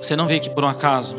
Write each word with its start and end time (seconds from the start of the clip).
Você 0.00 0.14
não 0.14 0.26
veio 0.26 0.40
aqui 0.40 0.48
por 0.48 0.64
um 0.64 0.68
acaso. 0.68 1.16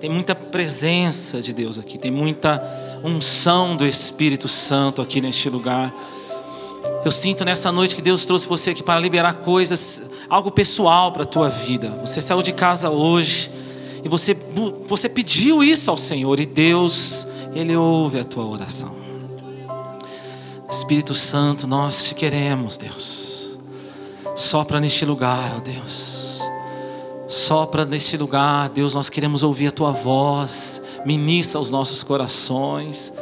Tem 0.00 0.08
muita 0.08 0.34
presença 0.34 1.42
de 1.42 1.52
Deus 1.52 1.78
aqui, 1.78 1.98
tem 1.98 2.10
muita 2.10 2.62
unção 3.04 3.76
do 3.76 3.86
Espírito 3.86 4.48
Santo 4.48 5.02
aqui 5.02 5.20
neste 5.20 5.50
lugar. 5.50 5.92
Eu 7.04 7.10
sinto 7.10 7.44
nessa 7.44 7.70
noite 7.72 7.96
que 7.96 8.02
Deus 8.02 8.24
trouxe 8.24 8.46
você 8.46 8.70
aqui 8.70 8.82
para 8.82 8.98
liberar 8.98 9.34
coisas, 9.34 10.02
algo 10.28 10.50
pessoal 10.50 11.12
para 11.12 11.24
a 11.24 11.26
tua 11.26 11.48
vida. 11.48 11.90
Você 12.00 12.20
saiu 12.20 12.42
de 12.42 12.52
casa 12.52 12.90
hoje 12.90 13.50
e 14.04 14.08
você, 14.08 14.36
você 14.86 15.08
pediu 15.08 15.62
isso 15.62 15.90
ao 15.90 15.96
Senhor 15.96 16.38
e 16.38 16.46
Deus, 16.46 17.26
Ele 17.54 17.76
ouve 17.76 18.20
a 18.20 18.24
tua 18.24 18.46
oração. 18.46 18.96
Espírito 20.70 21.14
Santo, 21.14 21.66
nós 21.66 22.04
te 22.04 22.14
queremos, 22.14 22.76
Deus. 22.76 23.58
Sopra 24.36 24.78
neste 24.78 25.04
lugar, 25.04 25.54
ó 25.56 25.60
Deus. 25.60 26.27
Sopra 27.28 27.84
neste 27.84 28.16
lugar, 28.16 28.70
Deus, 28.70 28.94
nós 28.94 29.10
queremos 29.10 29.42
ouvir 29.42 29.66
a 29.66 29.72
tua 29.72 29.92
voz. 29.92 30.82
Ministra 31.04 31.60
os 31.60 31.70
nossos 31.70 32.02
corações. 32.02 33.12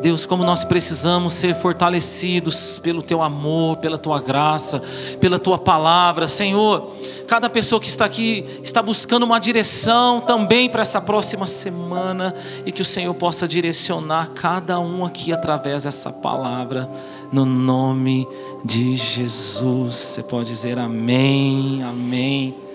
Deus, 0.00 0.24
como 0.24 0.44
nós 0.44 0.64
precisamos 0.64 1.32
ser 1.32 1.54
fortalecidos 1.56 2.78
pelo 2.78 3.02
teu 3.02 3.20
amor, 3.20 3.76
pela 3.78 3.98
tua 3.98 4.20
graça, 4.20 4.80
pela 5.20 5.38
tua 5.38 5.58
palavra, 5.58 6.28
Senhor. 6.28 6.92
Cada 7.26 7.50
pessoa 7.50 7.80
que 7.80 7.88
está 7.88 8.04
aqui 8.04 8.46
está 8.62 8.80
buscando 8.80 9.24
uma 9.24 9.38
direção 9.38 10.20
também 10.20 10.70
para 10.70 10.82
essa 10.82 11.00
próxima 11.00 11.46
semana 11.46 12.32
e 12.64 12.70
que 12.70 12.82
o 12.82 12.84
Senhor 12.84 13.12
possa 13.14 13.48
direcionar 13.48 14.30
cada 14.34 14.78
um 14.78 15.04
aqui 15.04 15.32
através 15.32 15.82
dessa 15.82 16.10
palavra, 16.10 16.88
no 17.32 17.44
nome 17.44 18.26
de 18.64 18.96
Jesus. 18.96 19.96
Você 19.96 20.22
pode 20.22 20.48
dizer 20.48 20.78
amém, 20.78 21.82
amém. 21.82 22.69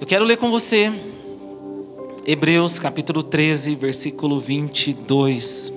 Eu 0.00 0.06
quero 0.06 0.24
ler 0.24 0.36
com 0.36 0.48
você 0.48 0.92
Hebreus 2.24 2.78
capítulo 2.78 3.20
13, 3.20 3.74
versículo 3.74 4.38
22. 4.38 5.72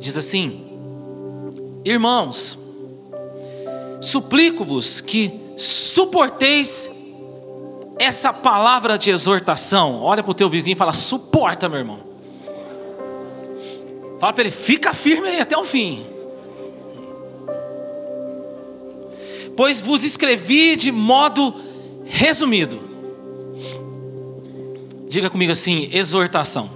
Diz 0.00 0.16
assim: 0.16 0.66
Irmãos, 1.84 2.58
suplico-vos 4.00 5.02
que 5.02 5.30
suporteis 5.58 6.90
essa 7.98 8.32
palavra 8.32 8.96
de 8.96 9.10
exortação. 9.10 10.00
Olha 10.00 10.22
para 10.22 10.30
o 10.30 10.34
teu 10.34 10.48
vizinho 10.48 10.74
e 10.74 10.78
fala: 10.78 10.94
suporta, 10.94 11.68
meu 11.68 11.80
irmão. 11.80 11.98
Fala 14.18 14.32
para 14.32 14.44
ele: 14.44 14.50
fica 14.50 14.94
firme 14.94 15.38
até 15.38 15.58
o 15.58 15.64
fim. 15.64 16.17
Pois 19.58 19.80
vos 19.80 20.04
escrevi 20.04 20.76
de 20.76 20.92
modo 20.92 21.52
resumido. 22.06 22.78
Diga 25.08 25.28
comigo 25.28 25.50
assim: 25.50 25.88
exortação. 25.90 26.70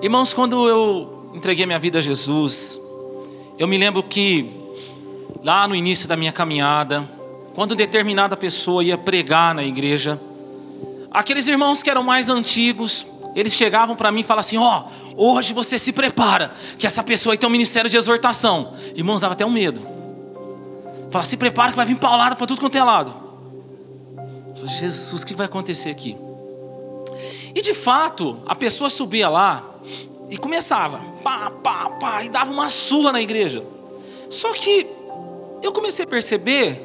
Irmãos, 0.00 0.32
quando 0.32 0.66
eu 0.66 1.30
entreguei 1.34 1.66
minha 1.66 1.78
vida 1.78 1.98
a 1.98 2.00
Jesus, 2.00 2.80
eu 3.58 3.68
me 3.68 3.76
lembro 3.76 4.02
que 4.02 4.50
lá 5.44 5.68
no 5.68 5.76
início 5.76 6.08
da 6.08 6.16
minha 6.16 6.32
caminhada, 6.32 7.06
quando 7.54 7.76
determinada 7.76 8.34
pessoa 8.34 8.82
ia 8.82 8.96
pregar 8.96 9.54
na 9.54 9.62
igreja, 9.62 10.18
aqueles 11.10 11.46
irmãos 11.46 11.82
que 11.82 11.90
eram 11.90 12.02
mais 12.02 12.30
antigos, 12.30 13.06
eles 13.34 13.52
chegavam 13.52 13.94
para 13.94 14.10
mim 14.10 14.20
e 14.20 14.24
falavam 14.24 14.40
assim: 14.40 14.56
Ó, 14.56 14.84
oh, 15.14 15.34
hoje 15.34 15.52
você 15.52 15.78
se 15.78 15.92
prepara, 15.92 16.50
que 16.78 16.86
essa 16.86 17.04
pessoa 17.04 17.34
aí 17.34 17.38
tem 17.38 17.46
um 17.46 17.52
ministério 17.52 17.90
de 17.90 17.98
exortação. 17.98 18.72
Irmãos, 18.94 19.20
dava 19.20 19.34
até 19.34 19.44
um 19.44 19.50
medo. 19.50 19.95
Fala, 21.10 21.24
se 21.24 21.36
prepara 21.36 21.70
que 21.70 21.76
vai 21.76 21.86
vir 21.86 21.98
paulada 21.98 22.36
para 22.36 22.46
tudo 22.46 22.60
quanto 22.60 22.76
é 22.76 22.82
lado. 22.82 23.14
Falo, 24.54 24.68
Jesus, 24.68 25.22
o 25.22 25.26
que 25.26 25.34
vai 25.34 25.46
acontecer 25.46 25.90
aqui? 25.90 26.16
E 27.54 27.62
de 27.62 27.72
fato, 27.72 28.38
a 28.46 28.54
pessoa 28.54 28.90
subia 28.90 29.28
lá 29.28 29.64
e 30.28 30.36
começava, 30.36 31.00
pá, 31.22 31.50
pá, 31.50 31.90
pá, 32.00 32.24
e 32.24 32.28
dava 32.28 32.52
uma 32.52 32.68
surra 32.68 33.12
na 33.12 33.22
igreja. 33.22 33.64
Só 34.28 34.52
que 34.52 34.86
eu 35.62 35.72
comecei 35.72 36.04
a 36.04 36.08
perceber 36.08 36.80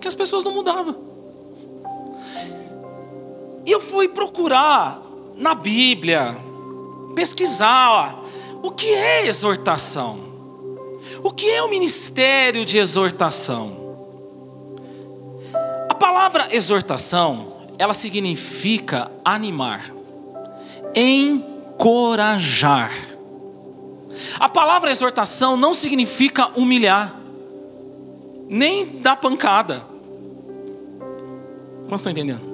que 0.00 0.08
as 0.08 0.14
pessoas 0.14 0.42
não 0.42 0.52
mudavam. 0.52 0.96
E 3.64 3.70
eu 3.70 3.80
fui 3.80 4.08
procurar 4.08 5.00
na 5.36 5.54
Bíblia, 5.54 6.36
pesquisar 7.14 8.18
o 8.62 8.70
que 8.70 8.88
é 8.88 9.26
exortação. 9.28 10.31
O 11.22 11.30
que 11.30 11.48
é 11.48 11.62
o 11.62 11.70
ministério 11.70 12.64
de 12.64 12.78
exortação? 12.78 13.80
A 15.88 15.94
palavra 15.94 16.48
exortação, 16.54 17.52
ela 17.78 17.94
significa 17.94 19.10
animar, 19.24 19.92
encorajar. 20.94 22.90
A 24.38 24.48
palavra 24.48 24.90
exortação 24.90 25.56
não 25.56 25.72
significa 25.74 26.48
humilhar, 26.56 27.14
nem 28.48 28.84
dar 29.00 29.16
pancada. 29.16 29.86
Como 31.84 31.94
estão 31.94 32.10
entendendo? 32.10 32.52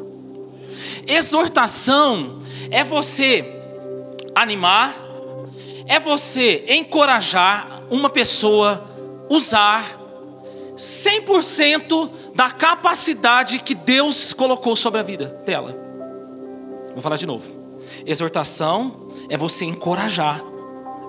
Exortação 1.06 2.42
é 2.70 2.84
você 2.84 3.44
animar, 4.34 4.94
é 5.88 5.98
você 5.98 6.64
encorajar 6.68 7.82
uma 7.90 8.10
pessoa 8.10 8.84
usar 9.28 9.98
100% 10.76 12.10
da 12.34 12.50
capacidade 12.50 13.58
que 13.58 13.74
Deus 13.74 14.32
colocou 14.32 14.76
sobre 14.76 15.00
a 15.00 15.02
vida 15.02 15.42
dela. 15.44 15.74
Vou 16.92 17.02
falar 17.02 17.16
de 17.16 17.26
novo. 17.26 17.44
Exortação 18.06 19.10
é 19.28 19.36
você 19.36 19.64
encorajar 19.64 20.42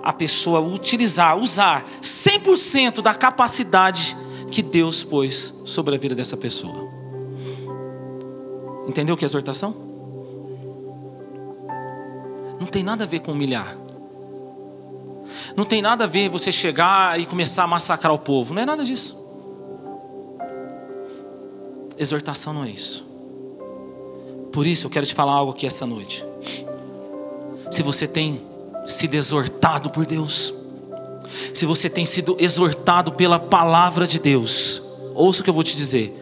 a 0.04 0.14
pessoa 0.14 0.60
a 0.60 0.62
utilizar, 0.62 1.38
usar 1.38 1.86
100% 2.02 3.02
da 3.02 3.14
capacidade 3.14 4.16
que 4.50 4.62
Deus 4.62 5.04
pôs 5.04 5.62
sobre 5.66 5.96
a 5.96 5.98
vida 5.98 6.16
dessa 6.16 6.38
pessoa. 6.38 6.90
Entendeu 8.88 9.14
o 9.14 9.18
que 9.18 9.24
é 9.26 9.28
exortação? 9.28 9.76
Não 12.60 12.66
tem 12.66 12.82
nada 12.82 13.04
a 13.04 13.08
ver 13.08 13.20
com 13.20 13.34
humilhar. 13.34 13.78
Não 15.56 15.66
tem 15.66 15.82
nada 15.82 16.04
a 16.04 16.08
ver 16.08 16.30
você 16.30 16.52
chegar 16.52 17.20
e 17.20 17.26
começar 17.26 17.64
a 17.64 17.68
massacrar 17.68 18.14
o 18.14 18.20
povo. 18.20 18.54
Não 18.54 18.62
é 18.62 18.66
nada 18.66 18.84
disso. 18.84 19.18
Exortação 21.98 22.54
não 22.54 22.64
é 22.64 22.70
isso. 22.70 23.06
Por 24.52 24.66
isso 24.66 24.88
eu 24.88 24.90
quero 24.90 25.06
te 25.06 25.14
falar 25.14 25.34
algo 25.34 25.52
aqui 25.52 25.68
essa 25.68 25.86
noite. 25.86 26.26
Se 27.72 27.84
você 27.84 28.08
tem 28.08 28.42
sido 28.88 29.16
exortado 29.16 29.90
por 29.90 30.06
Deus, 30.06 30.54
se 31.54 31.66
você 31.66 31.90
tem 31.90 32.06
sido 32.06 32.36
exortado 32.40 33.12
pela 33.12 33.40
palavra 33.40 34.08
de 34.08 34.18
Deus, 34.18 34.81
ouça 35.14 35.42
o 35.42 35.44
que 35.44 35.50
eu 35.50 35.54
vou 35.54 35.64
te 35.64 35.76
dizer. 35.76 36.16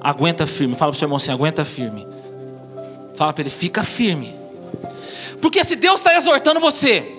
Aguenta 0.00 0.46
firme. 0.46 0.74
Fala 0.74 0.90
para 0.90 0.96
o 0.96 0.98
seu 0.98 1.06
irmão 1.06 1.16
assim: 1.16 1.30
aguenta 1.30 1.64
firme. 1.64 2.06
Fala 3.14 3.32
para 3.32 3.42
ele: 3.42 3.50
fica 3.50 3.84
firme. 3.84 4.34
Porque 5.40 5.62
se 5.62 5.76
Deus 5.76 6.00
está 6.00 6.16
exortando 6.16 6.58
você, 6.58 7.17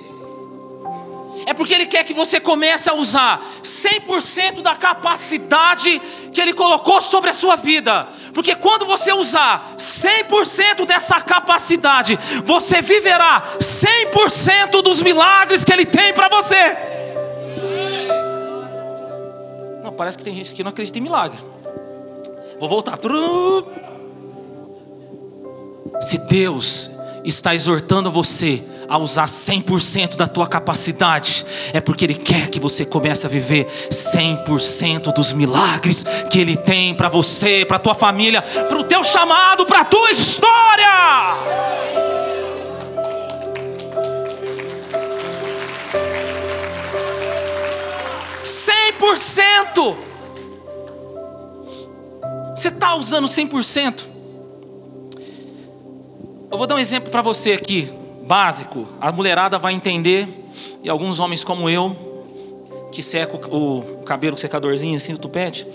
é 1.46 1.54
porque 1.54 1.74
Ele 1.74 1.86
quer 1.86 2.04
que 2.04 2.14
você 2.14 2.40
comece 2.40 2.90
a 2.90 2.94
usar 2.94 3.42
100% 3.64 4.62
da 4.62 4.76
capacidade 4.76 6.02
que 6.32 6.42
Ele 6.42 6.54
colocou 6.54 7.02
sobre 7.02 7.30
a 7.30 7.34
sua 7.34 7.56
vida. 7.56 8.08
Porque 8.34 8.56
quando 8.56 8.86
você 8.86 9.12
usar 9.12 9.76
100% 9.78 10.86
dessa 10.86 11.20
capacidade, 11.22 12.18
você 12.46 12.82
viverá 12.82 13.44
100% 13.60 14.82
dos 14.82 15.02
milagres 15.02 15.64
que 15.64 15.74
Ele 15.74 15.86
tem 15.86 16.14
para 16.14 16.30
você. 16.30 16.78
Não, 19.84 19.92
parece 19.94 20.18
que 20.18 20.24
tem 20.24 20.35
gente 20.35 20.53
que 20.53 20.64
não 20.64 20.70
acredita 20.70 20.97
em 20.97 21.02
milagre. 21.02 21.40
Vou 22.59 22.70
voltar. 22.70 23.00
Se 26.02 26.18
Deus 26.28 26.92
está 27.24 27.56
exortando 27.56 28.12
você 28.12 28.64
a 28.90 28.97
usar 28.97 29.26
100% 29.26 30.16
da 30.16 30.28
tua 30.28 30.47
capacidade, 30.47 31.46
é 31.74 31.80
porque 31.80 32.06
Ele 32.06 32.16
quer 32.16 32.50
que 32.50 32.59
você 32.59 32.86
comece 32.86 33.26
a 33.26 33.30
viver 33.30 33.68
100% 33.91 35.14
dos 35.14 35.32
milagres 35.32 36.03
que 36.32 36.40
Ele 36.40 36.58
tem 36.58 36.96
para 36.96 37.09
você, 37.09 37.64
para 37.66 37.78
tua 37.80 37.96
família, 37.96 38.41
para 38.41 38.80
o 38.80 38.84
teu 38.84 39.03
chamado, 39.03 39.66
para 39.66 39.82
a 39.82 39.86
tua 39.86 40.12
história. 40.12 40.50
Por 49.00 49.18
cento. 49.18 49.97
Você 52.53 52.68
está 52.68 52.94
usando 52.96 53.28
100%? 53.28 54.06
Eu 56.52 56.58
vou 56.58 56.68
dar 56.68 56.76
um 56.76 56.80
exemplo 56.80 57.09
para 57.09 57.22
você 57.22 57.53
aqui 57.53 57.90
básico, 58.29 58.87
a 59.02 59.11
mulherada 59.11 59.58
vai 59.58 59.73
entender, 59.73 60.29
e 60.84 60.90
alguns 60.90 61.20
homens 61.20 61.43
como 61.43 61.67
eu, 61.67 61.96
que 62.91 63.02
seca 63.02 63.35
o, 63.35 64.03
cabelo 64.05 64.35
com 64.35 64.41
secadorzinho 64.41 64.97
assim 64.97 65.14
do 65.14 65.20
tupete. 65.20 65.66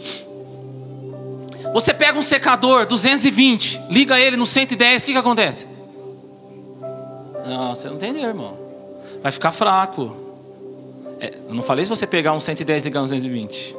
Você 1.73 1.93
pega 1.93 2.17
um 2.17 2.23
secador 2.23 2.87
220, 2.87 3.87
liga 3.91 4.21
ele 4.21 4.37
no 4.37 4.47
110, 4.47 5.03
o 5.03 5.07
que, 5.07 5.13
que 5.13 5.19
acontece? 5.19 5.67
Não, 7.45 7.75
você 7.75 7.89
não 7.89 7.97
entendeu, 7.97 8.29
irmão. 8.29 8.57
Vai 9.21 9.33
ficar 9.33 9.51
fraco. 9.51 10.17
É, 11.19 11.35
eu 11.49 11.55
não 11.55 11.63
falei 11.63 11.85
se 11.85 11.89
você 11.89 12.07
pegar 12.07 12.35
um 12.35 12.41
110 12.41 12.85
e 12.85 12.85
ligar 12.85 13.01
um 13.01 13.05
220. 13.05 13.75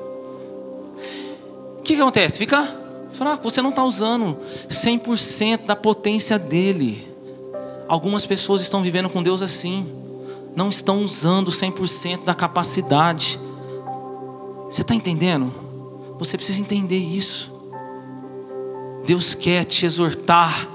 O 1.80 1.82
que, 1.82 1.96
que 1.96 2.02
acontece? 2.02 2.38
Fica 2.38 2.68
fraco. 3.14 3.50
Você 3.50 3.62
não 3.62 3.70
está 3.70 3.86
usando 3.86 4.38
100% 4.68 5.66
da 5.66 5.78
potência 5.78 6.38
dele. 6.38 7.15
Algumas 7.88 8.26
pessoas 8.26 8.62
estão 8.62 8.82
vivendo 8.82 9.10
com 9.10 9.22
Deus 9.22 9.42
assim. 9.42 9.86
Não 10.56 10.70
estão 10.70 11.04
usando 11.04 11.52
100% 11.52 12.24
da 12.24 12.34
capacidade. 12.34 13.40
Você 14.70 14.82
está 14.82 14.96
entendendo? 14.96 15.54
Você 16.18 16.38
precisa 16.38 16.60
entender 16.60 16.98
isso. 16.98 17.54
Deus 19.06 19.36
quer 19.36 19.66
te 19.66 19.86
exortar 19.86 20.68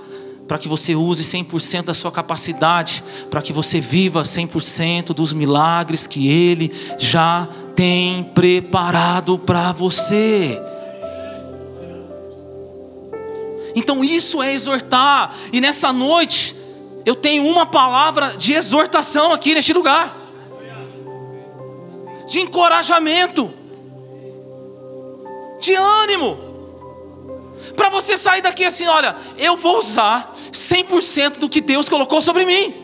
para 0.46 0.58
que 0.58 0.68
você 0.68 0.94
use 0.94 1.22
100% 1.22 1.84
da 1.84 1.94
sua 1.94 2.10
capacidade, 2.10 3.02
para 3.30 3.40
que 3.40 3.52
você 3.52 3.80
viva 3.80 4.22
100% 4.22 5.14
dos 5.14 5.32
milagres 5.32 6.06
que 6.06 6.28
Ele 6.28 6.72
já 6.98 7.48
tem 7.74 8.24
preparado 8.24 9.38
para 9.38 9.72
você. 9.72 10.60
Então 13.74 14.02
isso 14.02 14.42
é 14.42 14.52
exortar, 14.52 15.36
e 15.52 15.60
nessa 15.60 15.92
noite 15.92 16.59
eu 17.04 17.14
tenho 17.14 17.46
uma 17.46 17.66
palavra 17.66 18.36
de 18.36 18.54
exortação 18.54 19.32
aqui 19.32 19.54
neste 19.54 19.72
lugar, 19.72 20.16
de 22.26 22.40
encorajamento, 22.40 23.50
de 25.60 25.74
ânimo 25.74 26.50
para 27.76 27.88
você 27.88 28.16
sair 28.16 28.42
daqui 28.42 28.64
assim: 28.64 28.86
olha, 28.86 29.16
eu 29.38 29.56
vou 29.56 29.78
usar 29.78 30.34
100% 30.52 31.38
do 31.38 31.48
que 31.48 31.60
Deus 31.60 31.88
colocou 31.88 32.20
sobre 32.20 32.44
mim, 32.44 32.74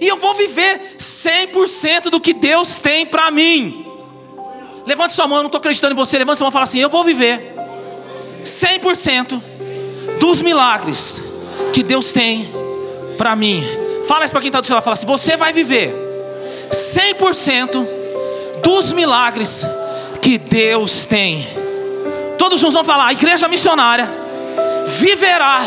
e 0.00 0.06
eu 0.06 0.16
vou 0.16 0.34
viver 0.34 0.96
100% 0.98 2.10
do 2.10 2.20
que 2.20 2.32
Deus 2.32 2.80
tem 2.80 3.06
para 3.06 3.30
mim. 3.30 3.86
Levante 4.86 5.14
sua 5.14 5.26
mão, 5.26 5.38
eu 5.38 5.42
não 5.42 5.48
estou 5.48 5.58
acreditando 5.58 5.92
em 5.92 5.96
você. 5.96 6.18
Levante 6.18 6.38
sua 6.38 6.46
mão 6.46 6.50
e 6.50 6.52
fala 6.52 6.64
assim: 6.64 6.80
eu 6.80 6.88
vou 6.88 7.04
viver 7.04 7.54
100% 8.44 9.40
dos 10.18 10.42
milagres 10.42 11.22
que 11.72 11.82
Deus 11.82 12.12
tem 12.12 12.59
para 13.20 13.36
mim. 13.36 13.62
Fala 14.08 14.24
isso 14.24 14.32
para 14.32 14.40
quem 14.40 14.48
está 14.48 14.62
do 14.62 14.66
seu 14.66 14.74
lado. 14.74 14.82
Fala 14.82 14.94
assim: 14.94 15.06
você 15.06 15.36
vai 15.36 15.52
viver 15.52 15.94
100% 16.72 17.86
dos 18.62 18.94
milagres 18.94 19.66
que 20.22 20.38
Deus 20.38 21.04
tem 21.04 21.46
Todos 22.40 22.58
juntos 22.58 22.74
vão 22.74 22.84
falar: 22.84 23.08
a 23.08 23.12
igreja 23.12 23.46
missionária 23.48 24.08
viverá 24.98 25.66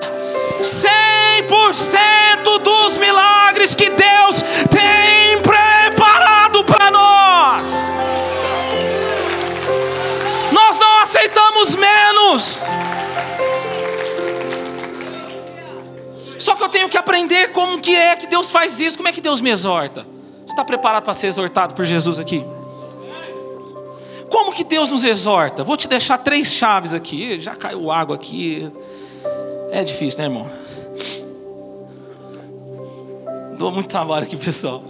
100% 0.59 2.57
dos 2.63 2.97
milagres 2.97 3.75
que 3.75 3.91
Deus 3.91 4.41
tem 4.71 5.39
preparado 5.43 6.63
para 6.63 6.89
nós. 6.89 7.93
Nós 10.51 10.79
não 10.79 10.99
aceitamos 11.03 11.75
menos. 11.75 12.63
Que 16.63 16.65
eu 16.65 16.69
tenho 16.69 16.89
que 16.89 16.97
aprender 16.97 17.51
como 17.51 17.79
que 17.79 17.93
é 17.93 18.15
que 18.15 18.25
Deus 18.25 18.49
faz 18.49 18.79
isso, 18.79 18.95
como 18.95 19.09
é 19.09 19.11
que 19.11 19.19
Deus 19.19 19.41
me 19.41 19.49
exorta. 19.49 20.05
Você 20.45 20.53
está 20.53 20.63
preparado 20.63 21.03
para 21.03 21.13
ser 21.13 21.27
exortado 21.27 21.73
por 21.73 21.85
Jesus 21.85 22.17
aqui? 22.17 22.43
Como 24.29 24.53
que 24.53 24.63
Deus 24.63 24.91
nos 24.91 25.03
exorta? 25.03 25.63
Vou 25.63 25.75
te 25.75 25.87
deixar 25.87 26.17
três 26.17 26.47
chaves 26.47 26.93
aqui. 26.93 27.39
Já 27.39 27.55
caiu 27.55 27.91
água 27.91 28.15
aqui. 28.15 28.71
É 29.71 29.83
difícil, 29.83 30.19
né, 30.19 30.25
irmão? 30.25 30.49
Dou 33.57 33.71
muito 33.71 33.89
trabalho 33.89 34.23
aqui, 34.23 34.35
pessoal. 34.37 34.83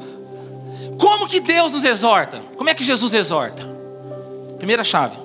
Como 1.00 1.28
que 1.28 1.40
Deus 1.40 1.74
nos 1.74 1.84
exorta? 1.84 2.42
Como 2.56 2.70
é 2.70 2.76
que 2.76 2.84
Jesus 2.84 3.14
exorta? 3.14 3.68
Primeira 4.58 4.84
chave. 4.84 5.18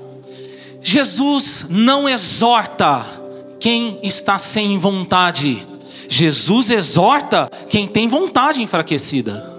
Jesus 0.81 1.67
não 1.69 2.09
exorta 2.09 3.05
quem 3.61 4.00
está 4.03 4.39
sem 4.39 4.79
vontade. 4.79 5.78
Jesus 6.09 6.71
exorta 6.71 7.51
quem 7.69 7.87
tem 7.87 8.09
vontade 8.09 8.63
enfraquecida. 8.63 9.59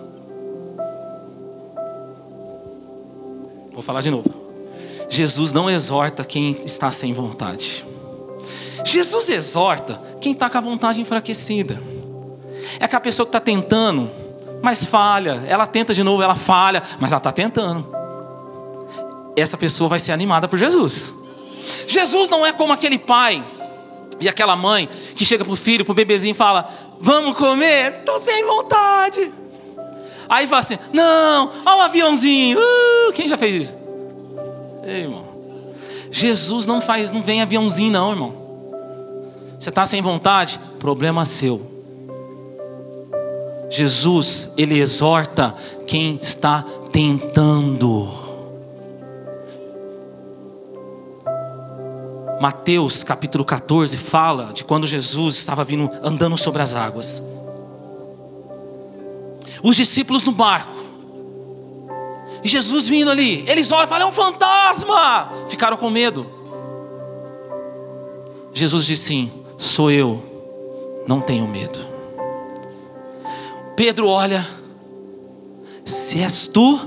Vou 3.72 3.84
falar 3.84 4.02
de 4.02 4.10
novo. 4.10 4.34
Jesus 5.08 5.54
não 5.54 5.70
exorta 5.70 6.26
quem 6.26 6.58
está 6.66 6.92
sem 6.92 7.14
vontade. 7.14 7.86
Jesus 8.84 9.30
exorta 9.30 10.02
quem 10.20 10.34
está 10.34 10.50
com 10.50 10.58
a 10.58 10.62
vontade 10.62 11.00
enfraquecida. 11.00 11.82
É 12.80 12.86
aquela 12.86 13.02
pessoa 13.02 13.26
que 13.26 13.30
está 13.30 13.40
tentando, 13.40 14.10
mas 14.62 14.84
falha. 14.84 15.44
Ela 15.48 15.68
tenta 15.68 15.94
de 15.94 16.04
novo, 16.04 16.22
ela 16.22 16.36
falha, 16.36 16.82
mas 17.00 17.12
ela 17.12 17.20
está 17.20 17.32
tentando. 17.32 17.88
Essa 19.36 19.58
pessoa 19.58 19.88
vai 19.88 20.00
ser 20.00 20.12
animada 20.12 20.48
por 20.48 20.58
Jesus. 20.58 21.14
Jesus 21.88 22.30
não 22.30 22.46
é 22.46 22.52
como 22.52 22.74
aquele 22.74 22.98
pai 22.98 23.44
e 24.20 24.28
aquela 24.28 24.56
mãe 24.56 24.90
que 25.20 25.26
chega 25.26 25.44
para 25.44 25.54
o 25.54 25.58
filho, 25.58 25.84
para 25.84 25.92
o 25.92 25.96
bebezinho 25.96 26.32
e 26.32 26.34
fala: 26.34 26.72
Vamos 26.98 27.36
comer? 27.36 27.96
Estou 28.00 28.18
sem 28.20 28.46
vontade. 28.46 29.30
Aí 30.30 30.48
fala 30.48 30.62
assim: 30.62 30.80
Não, 30.94 31.52
olha 31.66 31.78
o 31.78 31.82
aviãozinho. 31.82 32.58
Uh, 32.58 33.12
quem 33.12 33.28
já 33.28 33.38
fez 33.38 33.54
isso? 33.54 33.76
Ei, 34.82 35.02
irmão. 35.02 35.26
Jesus 36.10 36.66
não 36.66 36.80
faz, 36.80 37.12
não 37.12 37.22
vem 37.22 37.42
aviãozinho, 37.42 37.92
não, 37.92 38.12
irmão. 38.12 38.34
Você 39.60 39.68
está 39.68 39.86
sem 39.86 40.02
vontade? 40.02 40.58
Problema 40.80 41.26
seu. 41.26 41.62
Jesus, 43.70 44.54
ele 44.58 44.80
exorta 44.80 45.54
quem 45.86 46.18
está 46.22 46.66
tentando. 46.94 47.99
Mateus 52.40 53.04
capítulo 53.04 53.44
14 53.44 53.98
fala 53.98 54.54
de 54.54 54.64
quando 54.64 54.88
Jesus 54.88 55.36
estava 55.36 55.66
vindo 55.66 55.92
andando 56.02 56.38
sobre 56.38 56.62
as 56.62 56.74
águas. 56.74 57.22
Os 59.62 59.76
discípulos 59.76 60.24
no 60.24 60.32
barco. 60.32 60.72
E 62.42 62.48
Jesus 62.48 62.88
vindo 62.88 63.12
ali, 63.12 63.44
eles 63.46 63.72
olham 63.72 63.84
e 63.84 63.88
falam: 63.88 64.08
é 64.08 64.10
um 64.10 64.14
fantasma. 64.14 65.30
Ficaram 65.50 65.76
com 65.76 65.90
medo. 65.90 66.26
Jesus 68.54 68.86
disse 68.86 69.08
sim: 69.08 69.32
sou 69.58 69.92
eu, 69.92 70.24
não 71.06 71.20
tenho 71.20 71.46
medo. 71.46 71.80
Pedro 73.76 74.08
olha: 74.08 74.48
se 75.86 76.22
és 76.22 76.48
tu, 76.48 76.80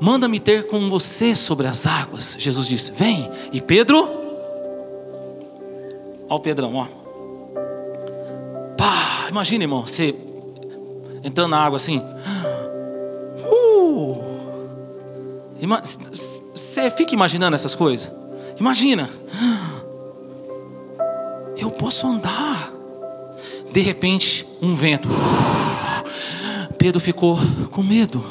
manda-me 0.00 0.40
ter 0.40 0.68
com 0.68 0.88
você 0.88 1.36
sobre 1.36 1.66
as 1.66 1.86
águas. 1.86 2.36
Jesus 2.38 2.66
disse: 2.66 2.92
vem. 2.92 3.30
E 3.52 3.60
Pedro, 3.60 4.23
olha 6.28 6.36
o 6.36 6.40
Pedrão, 6.40 6.74
ó. 6.74 6.86
Pá, 8.76 9.26
imagina, 9.28 9.64
irmão, 9.64 9.86
você 9.86 10.14
entrando 11.22 11.50
na 11.50 11.64
água 11.64 11.76
assim. 11.76 12.00
Uh! 13.50 14.34
Você 16.54 16.90
fica 16.90 17.14
imaginando 17.14 17.54
essas 17.54 17.74
coisas? 17.74 18.12
Imagina. 18.58 19.08
Eu 21.56 21.70
posso 21.70 22.06
andar. 22.06 22.70
De 23.72 23.80
repente, 23.80 24.46
um 24.60 24.74
vento. 24.74 25.08
Pedro 26.78 27.00
ficou 27.00 27.38
com 27.70 27.82
medo. 27.82 28.22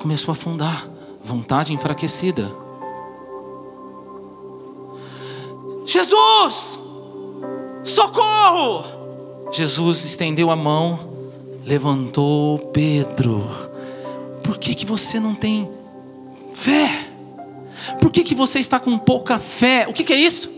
Começou 0.00 0.32
a 0.32 0.36
afundar. 0.36 0.86
Vontade 1.22 1.72
enfraquecida. 1.72 2.50
Jesus! 5.86 6.83
Socorro! 7.94 9.50
Jesus 9.52 10.04
estendeu 10.04 10.50
a 10.50 10.56
mão, 10.56 10.98
levantou 11.64 12.58
Pedro. 12.58 13.48
Por 14.42 14.58
que, 14.58 14.74
que 14.74 14.84
você 14.84 15.20
não 15.20 15.34
tem 15.34 15.68
Fé. 16.54 16.88
Por 18.00 18.10
que, 18.10 18.22
que 18.24 18.34
você 18.34 18.60
está 18.60 18.78
com 18.78 18.96
pouca 18.96 19.38
fé? 19.38 19.86
O 19.88 19.92
que, 19.92 20.04
que 20.04 20.12
é 20.12 20.16
isso? 20.16 20.50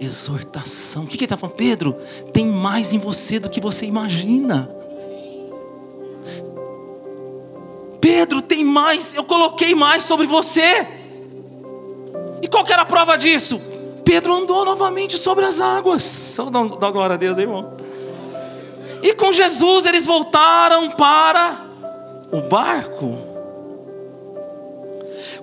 Exortação. 0.00 1.02
O 1.02 1.06
que, 1.06 1.18
que 1.18 1.24
ele 1.24 1.26
está 1.26 1.36
falando? 1.36 1.56
Pedro, 1.56 1.92
tem 2.32 2.46
mais 2.46 2.92
em 2.92 2.98
você 2.98 3.38
do 3.38 3.50
que 3.50 3.60
você 3.60 3.84
imagina. 3.84 4.70
Pedro, 8.00 8.40
tem 8.40 8.64
mais, 8.64 9.14
eu 9.14 9.24
coloquei 9.24 9.74
mais 9.74 10.04
sobre 10.04 10.26
você. 10.26 10.86
E 12.40 12.48
qual 12.48 12.64
que 12.64 12.72
era 12.72 12.82
a 12.82 12.86
prova 12.86 13.16
disso? 13.16 13.60
Pedro 14.06 14.36
andou 14.36 14.64
novamente 14.64 15.18
sobre 15.18 15.44
as 15.44 15.60
águas. 15.60 16.04
Só 16.04 16.44
dá, 16.44 16.62
dá 16.62 16.90
glória 16.92 17.14
a 17.14 17.16
Deus, 17.16 17.38
irmão. 17.38 17.76
E 19.02 19.12
com 19.14 19.32
Jesus 19.32 19.84
eles 19.84 20.06
voltaram 20.06 20.92
para 20.92 21.60
o 22.30 22.40
barco. 22.42 23.18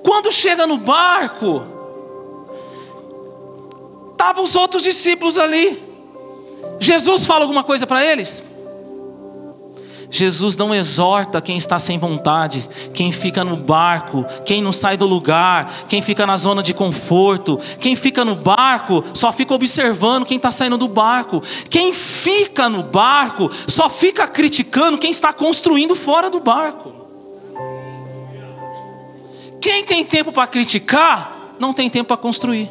Quando 0.01 0.32
chega 0.32 0.65
no 0.65 0.77
barco, 0.77 1.62
estavam 4.12 4.46
os 4.46 4.55
outros 4.55 4.82
discípulos 4.82 5.38
ali. 5.38 5.84
Jesus 6.79 7.25
fala 7.25 7.41
alguma 7.41 7.65
coisa 7.65 7.86
para 7.86 8.05
eles? 8.05 8.52
Jesus 10.13 10.55
não 10.55 10.75
exorta 10.75 11.41
quem 11.41 11.58
está 11.58 11.79
sem 11.79 11.98
vontade, 11.98 12.70
quem 12.93 13.12
fica 13.12 13.43
no 13.43 13.58
barco, 13.58 14.24
quem 14.46 14.62
não 14.62 14.72
sai 14.72 14.96
do 14.96 15.08
lugar, 15.08 15.86
quem 15.89 16.03
fica 16.03 16.27
na 16.27 16.38
zona 16.38 16.62
de 16.62 16.72
conforto, 16.72 17.60
quem 17.79 17.96
fica 17.96 18.24
no 18.24 18.36
barco 18.36 19.03
só 19.12 19.34
fica 19.34 19.55
observando 19.55 20.24
quem 20.24 20.38
está 20.38 20.51
saindo 20.51 20.77
do 20.77 20.88
barco, 20.88 21.41
quem 21.67 21.91
fica 21.91 22.70
no 22.70 22.84
barco 22.84 23.50
só 23.67 23.89
fica 23.89 24.27
criticando 24.27 25.00
quem 25.00 25.10
está 25.10 25.34
construindo 25.34 25.96
fora 25.96 26.29
do 26.29 26.39
barco. 26.39 26.93
Quem 29.60 29.84
tem 29.84 30.05
tempo 30.05 30.32
para 30.32 30.46
criticar, 30.46 31.55
não 31.58 31.74
tem 31.74 31.89
tempo 31.89 32.10
para 32.10 32.17
construir. 32.17 32.70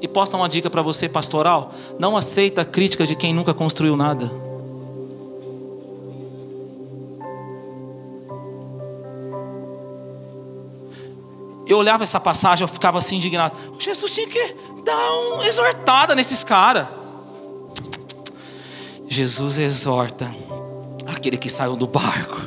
E 0.00 0.08
posso 0.08 0.32
dar 0.32 0.38
uma 0.38 0.48
dica 0.48 0.68
para 0.68 0.82
você, 0.82 1.08
pastoral? 1.08 1.72
Não 1.96 2.16
aceita 2.16 2.62
a 2.62 2.64
crítica 2.64 3.06
de 3.06 3.14
quem 3.14 3.32
nunca 3.32 3.54
construiu 3.54 3.96
nada. 3.96 4.51
Eu 11.72 11.78
olhava 11.78 12.02
essa 12.02 12.20
passagem, 12.20 12.64
eu 12.64 12.68
ficava 12.68 12.98
assim 12.98 13.16
indignado. 13.16 13.56
Jesus 13.78 14.10
tinha 14.10 14.26
que 14.26 14.54
dar 14.84 15.12
uma 15.32 15.46
exortada 15.46 16.14
nesses 16.14 16.44
caras. 16.44 16.86
Jesus 19.08 19.58
exorta 19.58 20.34
aquele 21.06 21.38
que 21.38 21.48
saiu 21.48 21.74
do 21.74 21.86
barco, 21.86 22.40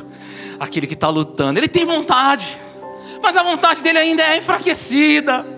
aquele 0.59 0.85
que 0.85 0.93
está 0.93 1.09
lutando. 1.09 1.59
Ele 1.59 1.67
tem 1.67 1.85
vontade, 1.85 2.57
mas 3.21 3.35
a 3.35 3.41
vontade 3.41 3.81
dele 3.81 3.97
ainda 3.97 4.23
é 4.23 4.37
enfraquecida. 4.37 5.54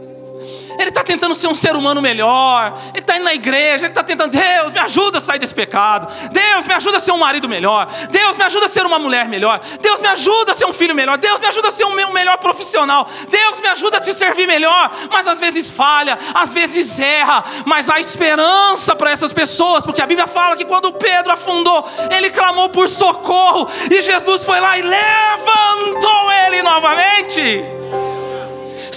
Ele 0.77 0.89
está 0.89 1.03
tentando 1.03 1.33
ser 1.35 1.47
um 1.47 1.55
ser 1.55 1.75
humano 1.75 2.01
melhor. 2.01 2.73
Ele 2.89 2.99
está 2.99 3.15
indo 3.15 3.23
na 3.23 3.33
igreja. 3.33 3.85
Ele 3.85 3.91
está 3.91 4.03
tentando, 4.03 4.31
Deus, 4.31 4.73
me 4.73 4.79
ajuda 4.79 5.17
a 5.17 5.21
sair 5.21 5.39
desse 5.39 5.53
pecado. 5.53 6.07
Deus, 6.31 6.65
me 6.65 6.73
ajuda 6.73 6.97
a 6.97 6.99
ser 6.99 7.11
um 7.11 7.17
marido 7.17 7.49
melhor. 7.49 7.87
Deus, 8.09 8.37
me 8.37 8.43
ajuda 8.43 8.65
a 8.65 8.69
ser 8.69 8.85
uma 8.85 8.99
mulher 8.99 9.27
melhor. 9.27 9.59
Deus, 9.81 9.99
me 9.99 10.07
ajuda 10.07 10.51
a 10.51 10.55
ser 10.55 10.65
um 10.65 10.73
filho 10.73 10.93
melhor. 10.93 11.17
Deus, 11.17 11.39
me 11.39 11.47
ajuda 11.47 11.69
a 11.69 11.71
ser 11.71 11.85
um 11.85 12.13
melhor 12.13 12.37
profissional. 12.37 13.07
Deus, 13.29 13.59
me 13.59 13.67
ajuda 13.67 13.97
a 13.97 13.99
te 13.99 14.13
servir 14.13 14.47
melhor. 14.47 14.91
Mas 15.09 15.27
às 15.27 15.39
vezes 15.39 15.69
falha, 15.69 16.17
às 16.33 16.53
vezes 16.53 16.99
erra. 16.99 17.43
Mas 17.65 17.89
há 17.89 17.99
esperança 17.99 18.95
para 18.95 19.11
essas 19.11 19.33
pessoas, 19.33 19.85
porque 19.85 20.01
a 20.01 20.07
Bíblia 20.07 20.27
fala 20.27 20.55
que 20.55 20.65
quando 20.65 20.91
Pedro 20.93 21.31
afundou, 21.31 21.87
ele 22.11 22.29
clamou 22.29 22.69
por 22.69 22.87
socorro. 22.89 23.69
E 23.89 24.01
Jesus 24.01 24.43
foi 24.45 24.59
lá 24.59 24.77
e 24.77 24.81
levantou 24.81 26.31
ele 26.45 26.61
novamente. 26.61 27.76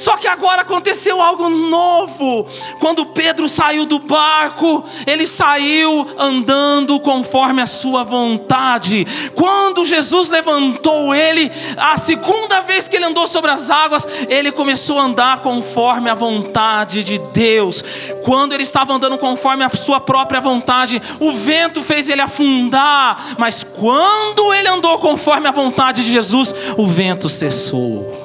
Só 0.01 0.17
que 0.17 0.27
agora 0.27 0.63
aconteceu 0.63 1.21
algo 1.21 1.51
novo. 1.51 2.47
Quando 2.79 3.05
Pedro 3.05 3.47
saiu 3.51 3.85
do 3.85 3.99
barco, 3.99 4.83
ele 5.07 5.27
saiu 5.27 6.07
andando 6.17 6.99
conforme 7.01 7.61
a 7.61 7.67
sua 7.67 8.03
vontade. 8.03 9.07
Quando 9.35 9.85
Jesus 9.85 10.31
levantou 10.31 11.15
ele, 11.15 11.53
a 11.77 11.99
segunda 11.99 12.63
vez 12.63 12.89
que 12.89 12.97
ele 12.97 13.05
andou 13.05 13.27
sobre 13.27 13.51
as 13.51 13.69
águas, 13.69 14.09
ele 14.27 14.51
começou 14.51 14.99
a 14.99 15.03
andar 15.03 15.41
conforme 15.41 16.09
a 16.09 16.15
vontade 16.15 17.05
de 17.05 17.19
Deus. 17.35 17.85
Quando 18.25 18.55
ele 18.55 18.63
estava 18.63 18.95
andando 18.95 19.19
conforme 19.19 19.65
a 19.65 19.69
sua 19.69 20.01
própria 20.01 20.41
vontade, 20.41 21.01
o 21.21 21.31
vento 21.31 21.83
fez 21.83 22.09
ele 22.09 22.23
afundar. 22.23 23.37
Mas 23.37 23.63
quando 23.63 24.55
ele 24.55 24.69
andou 24.69 24.99
conforme 24.99 25.47
a 25.47 25.53
vontade 25.53 26.03
de 26.03 26.11
Jesus, 26.11 26.55
o 26.79 26.87
vento 26.87 27.29
cessou. 27.29 28.20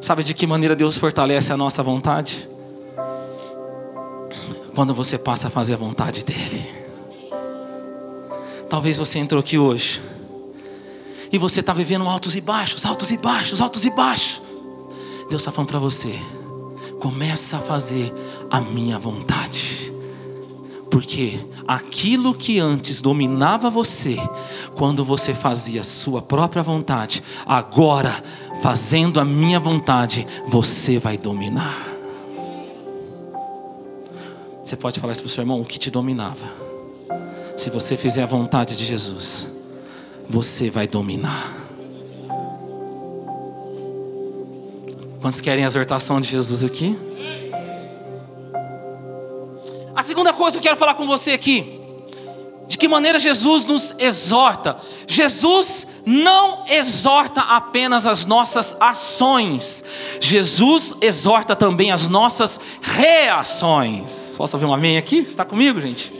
Sabe 0.00 0.24
de 0.24 0.32
que 0.32 0.46
maneira 0.46 0.74
Deus 0.74 0.96
fortalece 0.96 1.52
a 1.52 1.56
nossa 1.56 1.82
vontade? 1.82 2.48
Quando 4.74 4.94
você 4.94 5.18
passa 5.18 5.48
a 5.48 5.50
fazer 5.50 5.74
a 5.74 5.76
vontade 5.76 6.24
dEle. 6.24 6.66
Talvez 8.68 8.96
você 8.96 9.18
entrou 9.18 9.40
aqui 9.40 9.58
hoje 9.58 10.00
e 11.30 11.38
você 11.38 11.60
está 11.60 11.72
vivendo 11.72 12.08
altos 12.08 12.34
e 12.34 12.40
baixos, 12.40 12.86
altos 12.86 13.10
e 13.10 13.18
baixos, 13.18 13.60
altos 13.60 13.84
e 13.84 13.90
baixos. 13.90 14.40
Deus 15.28 15.42
está 15.42 15.52
falando 15.52 15.68
para 15.68 15.78
você: 15.78 16.18
começa 17.00 17.58
a 17.58 17.60
fazer 17.60 18.12
a 18.50 18.60
minha 18.60 18.98
vontade. 18.98 19.92
Porque 20.90 21.38
aquilo 21.68 22.34
que 22.34 22.58
antes 22.58 23.00
dominava 23.00 23.70
você, 23.70 24.16
quando 24.74 25.04
você 25.04 25.32
fazia 25.32 25.82
a 25.82 25.84
sua 25.84 26.20
própria 26.20 26.62
vontade, 26.62 27.22
agora 27.46 28.24
fazendo 28.62 29.18
a 29.18 29.24
minha 29.24 29.58
vontade, 29.58 30.26
você 30.46 30.98
vai 30.98 31.16
dominar. 31.16 31.88
Você 34.62 34.76
pode 34.76 35.00
falar 35.00 35.12
isso 35.12 35.22
para 35.22 35.28
o 35.28 35.30
seu 35.30 35.42
irmão, 35.42 35.60
o 35.60 35.64
que 35.64 35.78
te 35.78 35.90
dominava. 35.90 36.46
Se 37.56 37.70
você 37.70 37.96
fizer 37.96 38.22
a 38.22 38.26
vontade 38.26 38.76
de 38.76 38.84
Jesus, 38.84 39.54
você 40.28 40.70
vai 40.70 40.86
dominar. 40.86 41.52
Quantos 45.20 45.40
querem 45.40 45.64
a 45.64 45.66
exortação 45.66 46.20
de 46.20 46.28
Jesus 46.28 46.64
aqui? 46.64 46.96
A 49.94 50.02
segunda 50.02 50.32
coisa 50.32 50.56
que 50.56 50.58
eu 50.58 50.62
quero 50.62 50.76
falar 50.76 50.94
com 50.94 51.06
você 51.06 51.32
aqui 51.32 51.79
de 52.70 52.78
que 52.78 52.86
maneira 52.86 53.18
Jesus 53.18 53.64
nos 53.64 53.96
exorta? 53.98 54.76
Jesus 55.04 55.88
não 56.06 56.64
exorta 56.68 57.40
apenas 57.40 58.06
as 58.06 58.24
nossas 58.24 58.76
ações, 58.78 59.82
Jesus 60.20 60.94
exorta 61.00 61.56
também 61.56 61.90
as 61.90 62.06
nossas 62.06 62.60
reações. 62.80 64.36
Posso 64.36 64.56
ouvir 64.56 64.66
um 64.66 64.72
amém 64.72 64.96
aqui? 64.96 65.18
Está 65.18 65.44
comigo, 65.44 65.80
gente? 65.80 66.14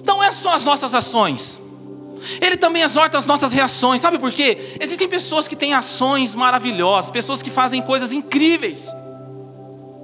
Então, 0.00 0.20
essas 0.20 0.42
são 0.42 0.52
as 0.52 0.64
nossas 0.64 0.96
ações. 0.96 1.62
Ele 2.40 2.56
também 2.56 2.82
exorta 2.82 3.16
as 3.16 3.24
nossas 3.24 3.52
reações, 3.52 4.00
sabe 4.00 4.18
por 4.18 4.32
quê? 4.32 4.76
Existem 4.80 5.08
pessoas 5.08 5.46
que 5.46 5.54
têm 5.54 5.74
ações 5.74 6.34
maravilhosas, 6.34 7.08
pessoas 7.12 7.40
que 7.40 7.50
fazem 7.50 7.80
coisas 7.82 8.12
incríveis, 8.12 8.88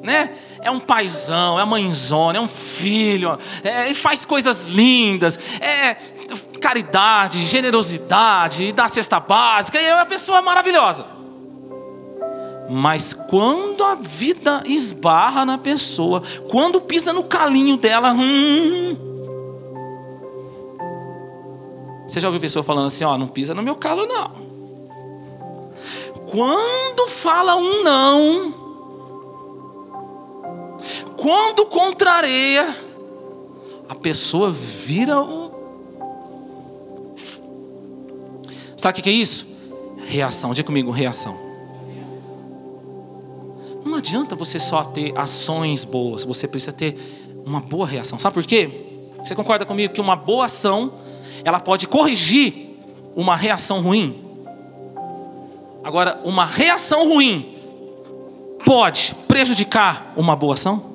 né? 0.03 0.31
é 0.61 0.71
um 0.71 0.81
paizão, 0.81 1.59
é 1.59 1.63
uma 1.63 1.79
mãezona, 1.79 2.39
é 2.39 2.41
um 2.41 2.49
filho, 2.49 3.39
é, 3.63 3.93
faz 3.95 4.25
coisas 4.25 4.65
lindas, 4.65 5.39
é 5.61 5.97
caridade, 6.61 7.47
generosidade, 7.47 8.73
dá 8.73 8.89
cesta 8.89 9.21
básica, 9.21 9.79
é 9.79 9.95
uma 9.95 10.07
pessoa 10.07 10.43
maravilhosa. 10.43 11.07
Mas 12.71 13.15
quando 13.15 13.83
a 13.83 13.95
vida 13.95 14.63
esbarra 14.67 15.47
na 15.47 15.57
pessoa, 15.57 16.23
quando 16.51 16.81
pisa 16.81 17.13
no 17.13 17.25
calinho 17.25 17.79
dela, 17.79 18.13
hum, 18.13 18.97
você 22.07 22.21
já 22.21 22.29
ouviu 22.29 22.41
pessoa 22.41 22.63
falando 22.63 22.89
assim, 22.89 23.05
ó, 23.05 23.17
não 23.17 23.29
pisa 23.29 23.55
no 23.55 23.63
meu 23.63 23.75
calo 23.75 24.07
não. 24.07 24.49
Quando 26.31 27.09
fala 27.09 27.57
um 27.57 27.83
não, 27.83 28.68
quando 31.19 31.67
contraria, 31.67 32.77
a 33.89 33.95
pessoa 33.95 34.53
vira 34.53 35.21
o. 35.21 35.51
Sabe 38.77 39.01
o 39.01 39.03
que 39.03 39.11
é 39.11 39.13
isso? 39.13 39.45
Reação. 40.07 40.55
Diga 40.55 40.67
comigo, 40.67 40.93
reação. 40.93 41.37
Não 43.85 43.97
adianta 43.97 44.37
você 44.37 44.61
só 44.61 44.85
ter 44.85 45.13
ações 45.19 45.85
boas, 45.85 46.23
você 46.23 46.47
precisa 46.47 46.73
ter 46.73 46.97
uma 47.45 47.59
boa 47.59 47.87
reação. 47.87 48.17
Sabe 48.19 48.35
por 48.35 48.45
quê? 48.45 48.71
Você 49.19 49.35
concorda 49.35 49.67
comigo 49.67 49.93
que 49.93 50.01
uma 50.01 50.15
boa 50.15 50.45
ação, 50.45 50.93
ela 51.45 51.59
pode 51.59 51.89
corrigir 51.89 52.79
uma 53.17 53.35
reação 53.35 53.81
ruim? 53.81 54.25
Agora, 55.83 56.21
uma 56.25 56.45
reação 56.45 57.09
ruim 57.09 57.57
pode 58.65 59.17
prejudicar 59.27 60.13
uma 60.17 60.37
boa 60.37 60.55
ação? 60.55 60.88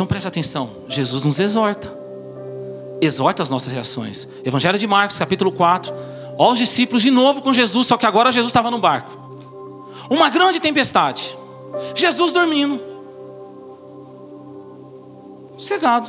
Então 0.00 0.06
presta 0.06 0.28
atenção, 0.28 0.70
Jesus 0.88 1.22
nos 1.24 1.38
exorta. 1.38 1.92
Exorta 3.02 3.42
as 3.42 3.50
nossas 3.50 3.70
reações. 3.70 4.26
Evangelho 4.42 4.78
de 4.78 4.86
Marcos, 4.86 5.18
capítulo 5.18 5.52
4. 5.52 5.92
Ó 6.38 6.52
os 6.52 6.58
discípulos 6.58 7.02
de 7.02 7.10
novo 7.10 7.42
com 7.42 7.52
Jesus, 7.52 7.86
só 7.86 7.98
que 7.98 8.06
agora 8.06 8.32
Jesus 8.32 8.48
estava 8.48 8.70
no 8.70 8.78
barco. 8.78 9.12
Uma 10.08 10.30
grande 10.30 10.58
tempestade. 10.58 11.36
Jesus 11.94 12.32
dormindo. 12.32 12.80
Cegado. 15.58 16.08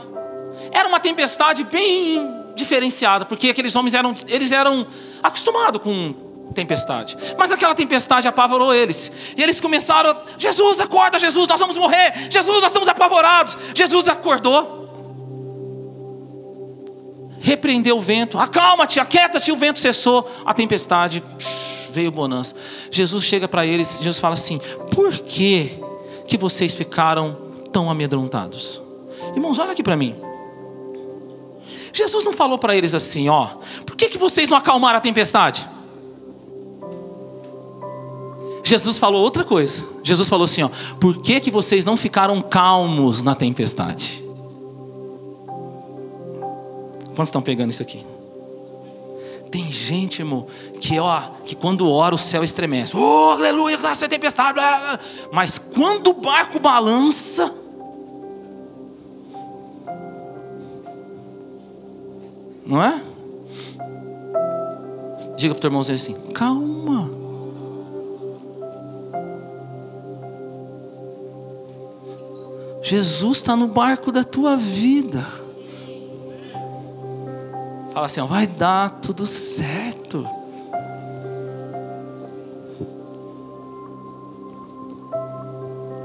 Era 0.72 0.88
uma 0.88 1.02
tempestade 1.02 1.66
bem 1.66 2.22
diferenciada, 2.56 3.26
porque 3.26 3.50
aqueles 3.50 3.76
homens 3.76 3.94
eram, 3.94 4.16
eles 4.30 4.54
eram 4.54 4.88
acostumados 5.22 5.82
com 5.82 6.16
tempestade. 6.54 7.18
Mas 7.38 7.52
aquela 7.52 7.74
tempestade 7.76 8.28
apavorou 8.28 8.74
eles. 8.74 9.12
E 9.38 9.42
eles 9.42 9.60
começaram: 9.60 10.16
Jesus, 10.38 10.80
acorda, 10.80 11.20
Jesus, 11.20 11.48
nós 11.48 11.60
vamos 11.60 11.78
morrer. 11.78 12.30
Jesus, 12.30 12.62
nós 12.62 12.72
estamos 12.72 12.88
apavorados. 12.88 13.58
Jesus 13.74 14.08
acordou. 14.08 14.80
repreendeu 17.42 17.98
o 17.98 18.02
vento. 18.02 18.38
Acalma-te, 18.38 19.00
aquieta-te, 19.00 19.52
o 19.52 19.58
vento 19.58 19.80
cessou, 19.80 20.30
a 20.46 20.54
tempestade 20.54 21.24
veio 21.92 22.12
bonança. 22.12 22.56
Jesus 22.92 23.24
chega 23.24 23.48
para 23.48 23.66
eles, 23.66 23.98
Jesus 23.98 24.20
fala 24.20 24.36
assim: 24.36 24.62
"Por 24.92 25.18
que 25.18 25.72
que 26.28 26.38
vocês 26.38 26.74
ficaram 26.74 27.36
tão 27.74 27.90
amedrontados?" 27.90 28.82
Irmãos, 29.36 29.60
olha 29.60 29.72
aqui 29.72 29.84
para 29.84 29.98
mim. 29.98 30.16
Jesus 31.94 32.24
não 32.24 32.32
falou 32.32 32.58
para 32.58 32.76
eles 32.76 32.96
assim, 32.96 33.28
ó, 33.28 33.48
por 33.86 33.96
que, 33.96 34.08
que 34.08 34.18
vocês 34.18 34.48
não 34.48 34.58
acalmaram 34.58 34.98
a 34.98 35.02
tempestade? 35.02 35.68
Jesus 38.72 38.98
falou 38.98 39.22
outra 39.22 39.44
coisa. 39.44 39.84
Jesus 40.02 40.30
falou 40.30 40.46
assim, 40.46 40.64
ó, 40.64 40.70
por 40.98 41.22
que, 41.22 41.42
que 41.42 41.52
vocês 41.52 41.84
não 41.84 41.98
ficaram 41.98 42.42
calmos 42.42 43.22
na 43.22 43.36
tempestade? 43.36 44.24
Quantos 47.08 47.28
estão 47.28 47.42
pegando 47.42 47.72
isso 47.72 47.82
aqui? 47.82 48.06
Tem 49.52 49.70
gente, 49.70 50.20
irmão, 50.20 50.48
que 50.80 50.98
ó, 50.98 51.22
que 51.46 51.54
quando 51.54 51.90
ora 51.90 52.16
o 52.16 52.18
céu 52.18 52.46
estremece. 52.46 52.96
Oh, 52.96 53.32
aleluia, 53.32 53.76
graças 53.76 54.04
a 54.04 54.08
tempestade. 54.08 54.54
Blá, 54.54 54.80
blá. 54.80 55.00
Mas 55.34 55.58
quando 55.58 56.12
o 56.12 56.14
barco 56.14 56.58
balança, 56.58 57.54
Não 62.66 62.82
é? 62.82 63.04
Diga 65.36 65.54
para 65.54 65.58
o 65.58 65.60
teu 65.60 65.68
irmãozinho 65.68 65.96
assim: 65.96 66.14
calma. 66.32 67.21
Jesus 72.92 73.38
está 73.38 73.56
no 73.56 73.70
barco 73.70 74.12
da 74.12 74.22
tua 74.22 74.58
vida. 74.58 75.26
Fala 77.94 78.06
assim: 78.06 78.20
ó, 78.20 78.26
vai 78.26 78.46
dar 78.46 79.00
tudo 79.00 79.26
certo. 79.26 80.28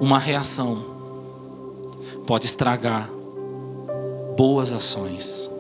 Uma 0.01 0.21
reação 0.21 0.81
pode 2.25 2.47
estragar 2.47 3.11
boas 4.37 4.71
ações. 4.71 5.51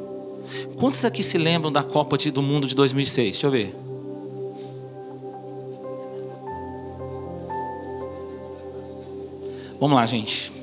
Quantos 0.78 1.04
aqui 1.04 1.24
se 1.24 1.38
lembram 1.38 1.72
da 1.72 1.82
Copa 1.82 2.16
do 2.16 2.40
Mundo 2.40 2.68
de 2.68 2.74
2006? 2.76 3.32
Deixa 3.32 3.46
eu 3.48 3.50
ver. 3.50 3.74
Vamos 9.80 9.96
lá, 9.96 10.06
gente. 10.06 10.55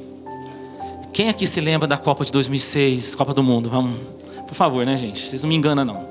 Quem 1.13 1.29
aqui 1.29 1.45
se 1.45 1.61
lembra 1.61 1.87
da 1.87 1.95
Copa 1.95 2.25
de 2.25 2.31
2006, 2.31 3.13
Copa 3.13 3.33
do 3.33 3.43
Mundo? 3.43 3.69
Vamos, 3.69 3.99
por 4.47 4.55
favor, 4.55 4.83
né, 4.83 4.97
gente? 4.97 5.21
Vocês 5.21 5.43
não 5.43 5.49
me 5.49 5.55
enganam, 5.55 5.85
não. 5.85 6.07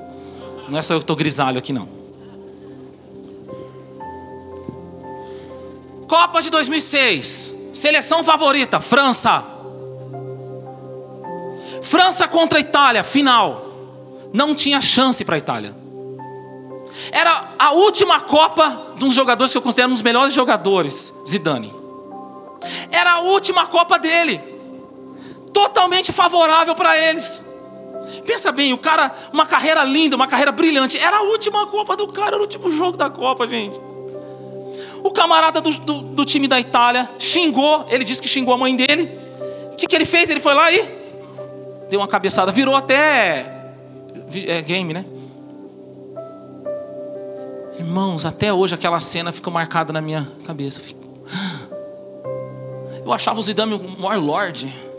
Não 0.69 0.79
é 0.79 0.83
só 0.83 0.95
eu 0.95 0.99
que 0.99 1.03
estou 1.03 1.17
grisalho 1.17 1.59
aqui, 1.59 1.73
não. 1.73 1.89
Copa 6.07 6.41
de 6.41 6.51
2006. 6.51 7.51
Seleção 7.75 8.23
favorita, 8.23 8.81
França. 8.81 9.45
França 11.83 12.29
contra 12.29 12.61
Itália, 12.61 13.03
final 13.03 13.73
não 14.33 14.55
tinha 14.55 14.81
chance 14.81 15.25
para 15.25 15.35
a 15.35 15.39
Itália. 15.39 15.75
Era 17.11 17.55
a 17.59 17.73
última 17.73 18.21
Copa 18.21 18.95
de 18.97 19.05
um 19.05 19.11
jogadores 19.11 19.53
que 19.53 19.59
eu 19.59 19.63
considero 19.63 19.89
um 19.89 19.93
dos 19.93 20.03
melhores 20.03 20.33
jogadores, 20.33 21.13
Zidane. 21.29 21.73
Era 22.91 23.15
a 23.15 23.21
última 23.21 23.67
Copa 23.67 23.99
dele. 23.99 24.52
Totalmente 25.63 26.13
favorável 26.13 26.75
para 26.75 26.99
eles. 26.99 27.47
Pensa 28.27 28.51
bem, 28.51 28.73
o 28.73 28.79
cara, 28.79 29.13
uma 29.33 29.47
carreira 29.47 29.85
linda, 29.85 30.17
uma 30.17 30.27
carreira 30.27 30.51
brilhante. 30.51 30.99
Era 30.99 31.19
a 31.19 31.23
última 31.23 31.67
Copa 31.67 31.97
do 31.97 32.09
cara, 32.09 32.31
era 32.31 32.39
o 32.39 32.41
último 32.41 32.73
jogo 32.73 32.97
da 32.97 33.09
Copa, 33.09 33.47
gente. 33.47 33.79
O 35.05 35.11
camarada 35.13 35.61
do, 35.61 35.71
do, 35.71 36.01
do 36.01 36.25
time 36.25 36.49
da 36.49 36.59
Itália 36.59 37.09
xingou, 37.17 37.87
ele 37.89 38.05
disse 38.05 38.21
que 38.21 38.29
xingou 38.29 38.53
a 38.55 38.59
mãe 38.59 38.75
dele. 38.75 39.09
O 39.73 39.77
que, 39.77 39.87
que 39.87 39.95
ele 39.95 40.05
fez? 40.05 40.31
Ele 40.31 40.41
foi 40.41 40.53
lá 40.53 40.71
e 40.73 40.85
deu 41.89 42.01
uma 42.01 42.09
cabeçada, 42.09 42.51
virou 42.51 42.75
até 42.75 43.73
é, 44.47 44.63
game, 44.63 44.93
né? 44.93 45.05
Irmãos, 47.79 48.27
até 48.27 48.53
hoje 48.53 48.75
aquela 48.75 49.01
cena 49.01 49.31
ficou 49.31 49.53
marcada 49.53 49.93
na 49.93 50.01
minha 50.01 50.27
cabeça. 50.45 50.81
Eu 53.05 53.13
achava 53.13 53.39
o 53.39 53.43
Zidane 53.43 53.75
o 53.75 54.01
maior 54.01 54.21
lord. 54.21 54.92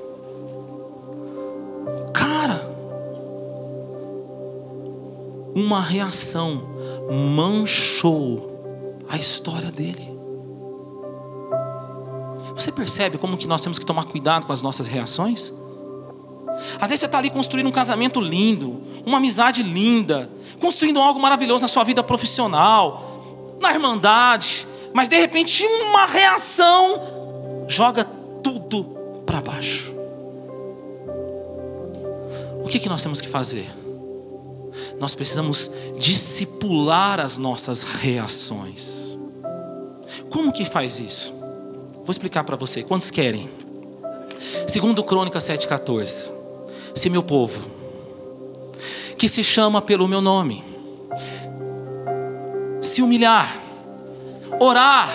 Uma 5.56 5.82
reação 5.82 6.62
manchou 7.36 9.06
a 9.10 9.18
história 9.18 9.72
dele. 9.72 10.12
Você 12.56 12.72
percebe 12.72 13.18
como 13.18 13.38
que 13.38 13.48
nós 13.48 13.62
temos 13.62 13.80
que 13.80 13.86
tomar 13.86 14.06
cuidado 14.06 14.46
com 14.46 14.54
as 14.54 14.62
nossas 14.62 14.88
reações? 14.88 15.52
Às 16.80 16.90
vezes 16.90 17.00
você 17.00 17.06
está 17.06 17.18
ali 17.18 17.30
construindo 17.30 17.68
um 17.68 17.72
casamento 17.72 18.20
lindo, 18.22 18.82
uma 19.06 19.18
amizade 19.18 19.64
linda, 19.64 20.30
construindo 20.60 21.00
algo 21.00 21.20
maravilhoso 21.20 21.64
na 21.64 21.68
sua 21.68 21.84
vida 21.84 22.04
profissional, 22.04 23.58
na 23.60 23.72
irmandade, 23.72 24.68
mas 24.94 25.10
de 25.10 25.18
repente 25.18 25.66
uma 25.66 26.06
reação 26.06 27.66
joga 27.68 28.06
tudo 28.44 28.84
para 29.26 29.42
baixo. 29.42 29.92
O 32.64 32.68
que, 32.68 32.80
que 32.80 32.88
nós 32.88 33.02
temos 33.02 33.20
que 33.20 33.28
fazer? 33.28 33.83
Nós 35.00 35.16
precisamos 35.16 35.70
discipular 35.98 37.20
as 37.20 37.38
nossas 37.38 37.84
reações. 37.84 39.18
Como 40.30 40.52
que 40.52 40.66
faz 40.66 41.00
isso? 41.00 41.34
Vou 41.98 42.12
explicar 42.12 42.44
para 42.44 42.56
você. 42.56 42.84
Quantos 42.84 43.12
querem? 43.12 43.50
Segundo 44.68 45.04
Crônica 45.04 45.40
7,14 45.40 46.44
se 46.94 47.10
meu 47.10 47.24
povo, 47.24 47.70
que 49.18 49.28
se 49.28 49.44
chama 49.44 49.82
pelo 49.82 50.08
meu 50.08 50.22
nome, 50.22 50.64
se 52.82 53.02
humilhar, 53.02 53.56
orar, 54.60 55.10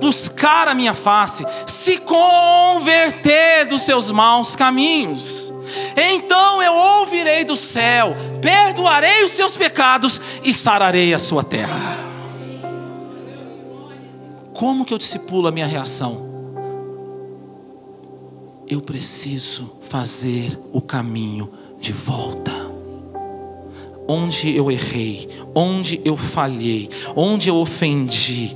buscar 0.00 0.68
a 0.68 0.74
minha 0.74 0.94
face, 0.94 1.44
se 1.66 1.98
converter 1.98 3.66
dos 3.66 3.82
seus 3.82 4.10
maus 4.10 4.54
caminhos, 4.54 5.52
então 5.96 6.62
eu 6.62 6.72
ouvirei 6.72 7.44
do 7.44 7.56
céu, 7.56 8.16
perdoarei 8.40 9.24
os 9.24 9.32
seus 9.32 9.56
pecados 9.56 10.20
e 10.42 10.52
sararei 10.52 11.14
a 11.14 11.18
sua 11.18 11.44
terra. 11.44 11.98
Como 14.52 14.84
que 14.84 14.94
eu 14.94 14.98
discipulo 14.98 15.48
a 15.48 15.52
minha 15.52 15.66
reação? 15.66 16.34
eu 18.68 18.80
preciso 18.80 19.80
fazer 19.88 20.58
o 20.72 20.80
caminho 20.80 21.50
de 21.80 21.92
volta. 21.92 22.52
Onde 24.06 24.54
eu 24.54 24.70
errei, 24.70 25.28
onde 25.54 26.00
eu 26.04 26.16
falhei, 26.16 26.90
onde 27.16 27.48
eu 27.48 27.56
ofendi, 27.56 28.54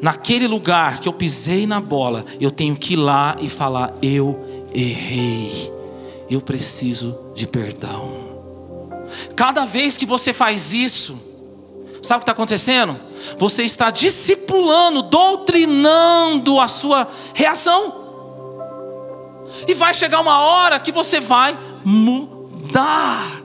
naquele 0.00 0.48
lugar 0.48 1.00
que 1.00 1.08
eu 1.08 1.12
pisei 1.12 1.66
na 1.66 1.80
bola, 1.80 2.24
eu 2.40 2.50
tenho 2.50 2.74
que 2.74 2.94
ir 2.94 2.96
lá 2.96 3.36
e 3.40 3.48
falar: 3.48 3.94
eu 4.02 4.68
errei, 4.74 5.70
eu 6.28 6.40
preciso 6.40 7.32
de 7.34 7.46
perdão. 7.46 8.26
Cada 9.34 9.64
vez 9.64 9.96
que 9.96 10.04
você 10.04 10.32
faz 10.32 10.72
isso, 10.72 11.16
sabe 12.02 12.18
o 12.18 12.20
que 12.20 12.22
está 12.24 12.32
acontecendo? 12.32 12.96
Você 13.38 13.62
está 13.62 13.90
discipulando, 13.90 15.02
doutrinando 15.02 16.60
a 16.60 16.68
sua 16.68 17.08
reação. 17.34 18.04
E 19.66 19.74
vai 19.74 19.94
chegar 19.94 20.20
uma 20.20 20.40
hora 20.40 20.78
que 20.80 20.92
você 20.92 21.20
vai 21.20 21.56
mudar. 21.84 23.42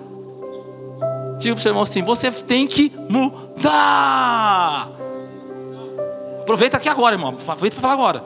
Diga 1.39 1.55
para 1.55 1.59
o 1.59 1.61
seu 1.61 1.69
irmão 1.69 1.83
assim: 1.83 2.03
você 2.03 2.31
tem 2.31 2.67
que 2.67 2.91
mudar. 3.09 4.89
Aproveita 6.41 6.77
aqui 6.77 6.89
agora, 6.89 7.15
irmão. 7.15 7.29
Aproveita 7.29 7.75
para 7.75 7.81
falar 7.81 7.93
agora. 7.93 8.23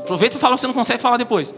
Aproveita 0.00 0.34
para 0.34 0.40
falar 0.40 0.54
o 0.54 0.56
que 0.56 0.60
você 0.60 0.66
não 0.66 0.74
consegue 0.74 1.00
falar 1.00 1.16
depois. 1.16 1.54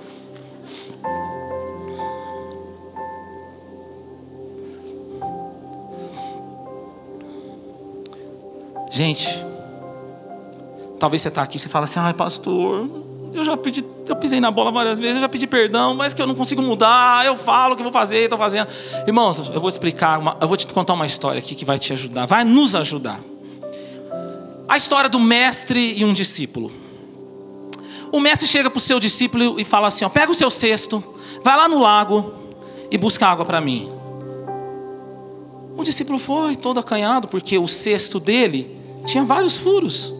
Gente, 8.95 9.45
talvez 11.01 11.21
você 11.21 11.27
está 11.27 11.43
aqui 11.43 11.57
e 11.57 11.61
você 11.61 11.69
fala 11.69 11.83
assim, 11.83 11.99
ai 11.99 12.15
pastor, 12.15 12.89
eu 13.33 13.45
já 13.45 13.57
pedi, 13.57 13.85
eu 14.07 14.15
pisei 14.15 14.39
na 14.39 14.53
bola 14.53 14.71
várias 14.71 15.01
vezes, 15.01 15.17
eu 15.17 15.21
já 15.21 15.29
pedi 15.29 15.49
perdão, 15.49 15.97
mas 15.97 16.15
que 16.15 16.23
eu 16.23 16.29
não 16.29 16.35
consigo 16.37 16.63
mudar, 16.63 17.27
eu 17.27 17.37
falo 17.37 17.75
o 17.75 17.77
que 17.77 17.83
vou 17.83 17.91
fazer, 17.91 18.19
estou 18.19 18.39
fazendo. 18.39 18.69
Irmãos, 19.05 19.51
eu 19.53 19.59
vou 19.59 19.69
explicar, 19.69 20.21
uma, 20.21 20.37
eu 20.41 20.47
vou 20.47 20.57
te 20.57 20.65
contar 20.69 20.93
uma 20.93 21.07
história 21.07 21.41
aqui 21.41 21.57
que 21.57 21.65
vai 21.65 21.77
te 21.77 21.93
ajudar, 21.93 22.27
vai 22.27 22.45
nos 22.45 22.77
ajudar. 22.77 23.19
A 24.69 24.77
história 24.77 25.11
do 25.11 25.19
mestre 25.19 25.95
e 25.99 26.05
um 26.05 26.13
discípulo. 26.13 26.71
O 28.13 28.21
mestre 28.21 28.47
chega 28.47 28.71
para 28.71 28.79
o 28.79 28.81
seu 28.81 29.01
discípulo 29.01 29.59
e 29.59 29.65
fala 29.65 29.89
assim: 29.89 30.05
ó, 30.05 30.09
pega 30.09 30.31
o 30.31 30.35
seu 30.37 30.53
cesto, 30.53 31.03
vai 31.43 31.57
lá 31.57 31.67
no 31.67 31.81
lago 31.81 32.33
e 32.93 32.97
busca 32.97 33.27
água 33.27 33.45
para 33.45 33.61
mim. 33.61 33.91
O 35.77 35.83
discípulo 35.83 36.21
foi 36.21 36.55
todo 36.55 36.79
acanhado, 36.79 37.27
porque 37.27 37.59
o 37.59 37.67
cesto 37.67 38.21
dele 38.21 38.84
tinha 39.07 39.25
vários 39.25 39.57
furos. 39.57 40.13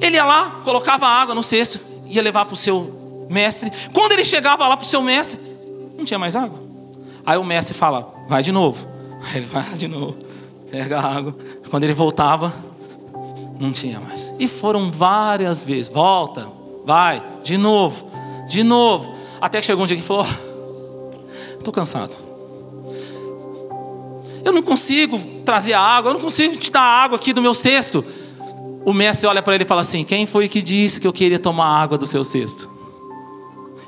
Ele 0.00 0.16
ia 0.16 0.24
lá, 0.24 0.60
colocava 0.64 1.06
água 1.06 1.34
no 1.34 1.42
cesto, 1.42 1.80
ia 2.06 2.22
levar 2.22 2.44
para 2.44 2.54
o 2.54 2.56
seu 2.56 3.26
mestre. 3.28 3.72
Quando 3.92 4.12
ele 4.12 4.24
chegava 4.24 4.66
lá 4.68 4.76
para 4.76 4.84
o 4.84 4.86
seu 4.86 5.02
mestre, 5.02 5.40
não 5.96 6.04
tinha 6.04 6.18
mais 6.18 6.36
água. 6.36 6.58
Aí 7.24 7.38
o 7.38 7.44
mestre 7.44 7.74
fala: 7.74 8.12
vai 8.28 8.42
de 8.42 8.52
novo. 8.52 8.86
Aí 9.22 9.38
ele 9.38 9.46
vai 9.46 9.74
de 9.74 9.88
novo, 9.88 10.16
pega 10.70 10.98
a 10.98 11.16
água. 11.16 11.36
Quando 11.70 11.84
ele 11.84 11.94
voltava, 11.94 12.54
não 13.58 13.72
tinha 13.72 13.98
mais. 14.00 14.32
E 14.38 14.46
foram 14.46 14.90
várias 14.90 15.64
vezes: 15.64 15.88
volta, 15.88 16.48
vai, 16.84 17.22
de 17.42 17.56
novo, 17.56 18.10
de 18.48 18.62
novo. 18.62 19.14
Até 19.40 19.60
que 19.60 19.66
chegou 19.66 19.84
um 19.84 19.86
dia 19.86 19.96
que 19.96 20.02
falou: 20.02 20.26
estou 21.58 21.72
cansado. 21.72 22.25
Eu 24.46 24.52
não 24.52 24.62
consigo 24.62 25.18
trazer 25.44 25.72
a 25.72 25.80
água, 25.80 26.10
eu 26.10 26.14
não 26.14 26.20
consigo 26.20 26.56
te 26.56 26.70
dar 26.70 26.80
água 26.80 27.16
aqui 27.16 27.32
do 27.32 27.42
meu 27.42 27.52
cesto. 27.52 28.04
O 28.84 28.92
mestre 28.92 29.26
olha 29.26 29.42
para 29.42 29.56
ele 29.56 29.64
e 29.64 29.66
fala 29.66 29.80
assim: 29.80 30.04
Quem 30.04 30.24
foi 30.24 30.48
que 30.48 30.62
disse 30.62 31.00
que 31.00 31.06
eu 31.08 31.12
queria 31.12 31.40
tomar 31.40 31.66
água 31.66 31.98
do 31.98 32.06
seu 32.06 32.22
cesto? 32.22 32.70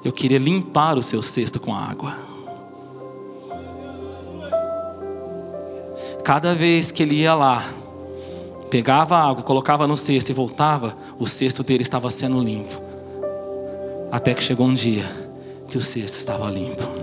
Eu 0.05 0.11
queria 0.11 0.37
limpar 0.37 0.99
o 0.99 1.03
seu 1.03 1.23
cesto 1.23 1.61
com 1.61 1.73
água. 1.73 2.13
Cada 6.25 6.57
vez 6.57 6.91
que 6.91 7.05
ele 7.05 7.21
ia 7.21 7.37
lá, 7.37 7.65
pegava 8.69 9.17
a 9.17 9.29
água, 9.31 9.45
colocava 9.45 9.87
no 9.87 9.97
cesto 9.97 10.33
e 10.33 10.35
voltava, 10.35 10.99
o 11.21 11.29
cesto 11.29 11.63
dele 11.63 11.83
estava 11.83 12.11
sendo 12.11 12.43
limpo. 12.43 12.83
Até 14.11 14.35
que 14.35 14.43
chegou 14.43 14.67
um 14.67 14.75
dia 14.75 15.09
que 15.69 15.79
o 15.79 15.81
cesto 15.81 16.19
estava 16.19 16.51
limpo. 16.51 16.98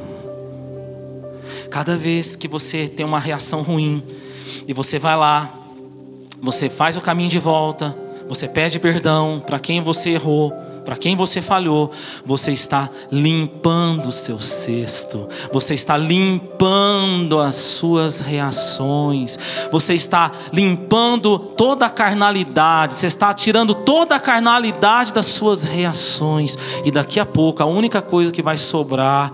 Cada 1.76 1.98
vez 1.98 2.38
que 2.38 2.48
você 2.48 2.88
tem 2.88 3.06
uma 3.06 3.20
reação 3.20 3.62
ruim 3.62 4.02
e 4.66 4.72
você 4.72 4.98
vai 4.98 5.18
lá, 5.18 5.54
você 6.42 6.70
faz 6.70 6.96
o 6.96 7.02
caminho 7.02 7.30
de 7.30 7.38
volta, 7.38 7.94
você 8.30 8.48
pede 8.48 8.80
perdão 8.80 9.44
para 9.46 9.60
quem 9.60 9.82
você 9.82 10.12
errou, 10.12 10.54
para 10.86 10.96
quem 10.96 11.18
você 11.18 11.42
falhou, 11.42 11.92
você 12.26 12.54
está 12.54 12.90
limpando 13.12 14.08
o 14.08 14.12
seu 14.14 14.40
cesto, 14.40 15.28
você 15.52 15.74
está 15.74 15.98
limpando 15.98 17.40
as 17.40 17.58
suas 17.58 18.22
reações, 18.22 19.38
você 19.70 19.96
está 19.96 20.32
limpando 20.54 21.38
toda 21.38 21.88
a 21.88 21.90
carnalidade, 21.90 22.94
você 22.94 23.08
está 23.08 23.34
tirando 23.34 23.74
toda 23.74 24.16
a 24.16 24.20
carnalidade 24.20 25.12
das 25.12 25.26
suas 25.26 25.64
reações, 25.64 26.58
e 26.86 26.92
daqui 26.92 27.20
a 27.20 27.26
pouco 27.26 27.62
a 27.62 27.66
única 27.66 28.02
coisa 28.02 28.32
que 28.32 28.42
vai 28.42 28.58
sobrar 28.58 29.34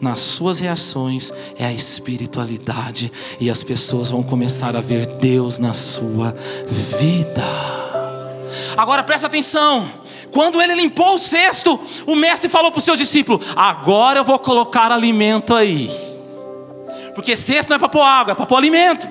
nas 0.00 0.20
suas 0.20 0.58
reações 0.58 1.32
é 1.58 1.66
a 1.66 1.72
espiritualidade 1.72 3.10
e 3.40 3.50
as 3.50 3.62
pessoas 3.62 4.10
vão 4.10 4.22
começar 4.22 4.76
a 4.76 4.80
ver 4.80 5.06
Deus 5.06 5.58
na 5.58 5.74
sua 5.74 6.36
vida. 6.98 7.44
Agora 8.76 9.02
presta 9.02 9.26
atenção. 9.26 9.88
Quando 10.30 10.60
ele 10.60 10.74
limpou 10.74 11.14
o 11.14 11.18
cesto, 11.18 11.80
o 12.06 12.14
mestre 12.14 12.48
falou 12.48 12.70
para 12.70 12.78
o 12.78 12.82
seu 12.82 12.94
discípulo: 12.94 13.40
Agora 13.54 14.20
eu 14.20 14.24
vou 14.24 14.38
colocar 14.38 14.92
alimento 14.92 15.54
aí. 15.54 15.88
Porque 17.14 17.34
cesto 17.34 17.70
não 17.70 17.76
é 17.76 17.78
para 17.78 17.88
pôr 17.88 18.02
água, 18.02 18.32
é 18.32 18.34
para 18.34 18.44
pôr 18.44 18.56
alimento. 18.56 19.08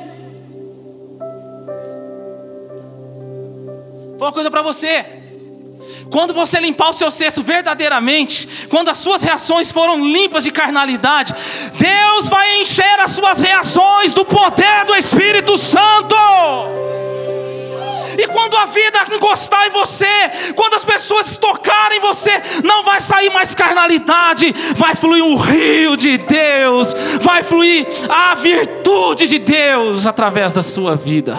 Vou 4.18 4.28
uma 4.28 4.32
coisa 4.32 4.52
para 4.52 4.62
você. 4.62 5.25
Quando 6.10 6.34
você 6.34 6.60
limpar 6.60 6.90
o 6.90 6.94
seu 6.94 7.10
cesto 7.10 7.42
verdadeiramente, 7.42 8.68
quando 8.70 8.90
as 8.90 8.98
suas 8.98 9.24
reações 9.24 9.72
foram 9.72 10.06
limpas 10.06 10.44
de 10.44 10.52
carnalidade, 10.52 11.34
Deus 11.74 12.28
vai 12.28 12.62
encher 12.62 13.00
as 13.00 13.12
suas 13.12 13.40
reações 13.40 14.14
do 14.14 14.24
poder 14.24 14.86
do 14.86 14.96
Espírito 14.96 15.58
Santo. 15.58 16.16
E 18.18 18.28
quando 18.28 18.56
a 18.56 18.66
vida 18.66 19.08
encostar 19.14 19.68
em 19.68 19.70
você, 19.72 20.54
quando 20.56 20.76
as 20.76 20.86
pessoas 20.86 21.38
tocarem 21.38 22.00
você, 22.00 22.32
não 22.64 22.84
vai 22.84 23.02
sair 23.02 23.30
mais 23.30 23.54
carnalidade, 23.54 24.54
vai 24.76 24.96
fluir 24.96 25.24
um 25.24 25.36
rio 25.36 25.98
de 25.98 26.18
Deus, 26.18 26.96
vai 27.20 27.44
fluir 27.44 27.86
a 28.08 28.34
virtude 28.36 29.28
de 29.28 29.40
Deus 29.40 30.06
através 30.06 30.54
da 30.54 30.64
sua 30.64 30.96
vida. 30.96 31.38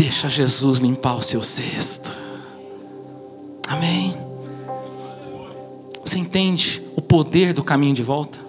Deixa 0.00 0.30
Jesus 0.30 0.78
limpar 0.78 1.14
o 1.14 1.20
seu 1.20 1.42
cesto. 1.42 2.10
Amém. 3.68 4.16
Você 6.02 6.18
entende 6.18 6.80
o 6.96 7.02
poder 7.02 7.52
do 7.52 7.62
caminho 7.62 7.92
de 7.92 8.02
volta? 8.02 8.40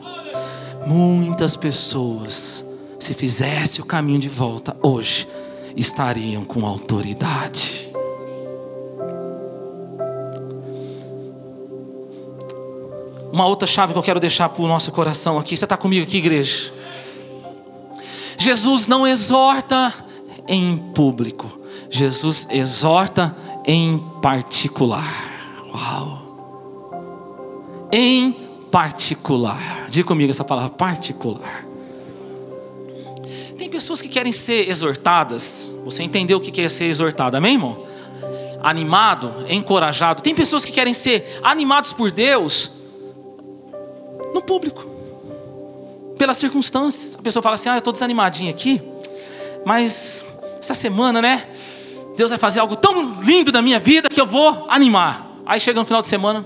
Muitas 0.88 1.58
pessoas, 1.58 2.66
se 2.98 3.14
fizesse 3.14 3.82
o 3.82 3.86
caminho 3.86 4.18
de 4.18 4.30
volta 4.30 4.78
hoje, 4.82 5.28
estariam 5.76 6.46
com 6.46 6.66
autoridade. 6.66 7.92
Uma 13.30 13.46
outra 13.46 13.68
chave 13.68 13.92
que 13.92 14.00
eu 14.00 14.04
quero 14.04 14.22
deixar 14.22 14.48
para 14.48 14.64
o 14.64 14.70
nosso 14.70 14.90
coração 14.94 15.38
aqui. 15.38 15.58
Você 15.58 15.66
está 15.66 15.76
comigo 15.76 16.06
aqui, 16.06 16.20
igreja? 16.20 16.72
Jesus 18.38 18.88
não 18.88 19.06
exorta 19.06 20.11
em 20.52 20.78
público, 20.78 21.50
Jesus 21.90 22.46
exorta 22.52 23.34
em 23.66 23.98
particular. 24.22 25.32
Uau! 25.74 26.22
Em 27.90 28.34
particular. 28.70 29.86
Diga 29.88 30.06
comigo 30.06 30.30
essa 30.30 30.44
palavra 30.44 30.70
particular. 30.70 31.66
Tem 33.58 33.70
pessoas 33.70 34.02
que 34.02 34.10
querem 34.10 34.34
ser 34.34 34.70
exortadas. 34.70 35.72
Você 35.86 36.04
entendeu 36.04 36.38
o 36.38 36.42
que 36.42 36.60
é 36.60 36.68
ser 36.68 36.86
exortado, 36.86 37.38
amém, 37.38 37.54
irmão? 37.54 37.86
Animado, 38.62 39.46
encorajado. 39.48 40.22
Tem 40.22 40.36
pessoas 40.36 40.66
que 40.66 40.72
querem 40.74 40.94
ser 40.94 41.40
animados 41.42 41.94
por 41.94 42.12
Deus 42.12 42.72
no 44.34 44.42
público, 44.42 44.86
pelas 46.18 46.38
circunstâncias. 46.38 47.16
A 47.18 47.22
pessoa 47.22 47.42
fala 47.42 47.56
assim: 47.56 47.70
Ah, 47.70 47.76
eu 47.76 47.80
estou 47.80 47.94
desanimadinho 47.94 48.52
aqui, 48.52 48.82
mas 49.66 50.26
essa 50.62 50.76
semana, 50.76 51.22
né? 51.22 51.48
Deus 52.16 52.30
vai 52.30 52.38
fazer 52.38 52.60
algo 52.60 52.76
tão 52.76 53.20
lindo 53.22 53.52
na 53.52 53.62
minha 53.62 53.80
vida 53.80 54.08
que 54.08 54.22
eu 54.22 54.28
vou 54.28 54.68
animar. 54.70 55.28
Aí 55.46 55.60
chega 55.60 55.80
no 55.80 55.86
final 55.86 56.02
de 56.02 56.08
semana, 56.08 56.46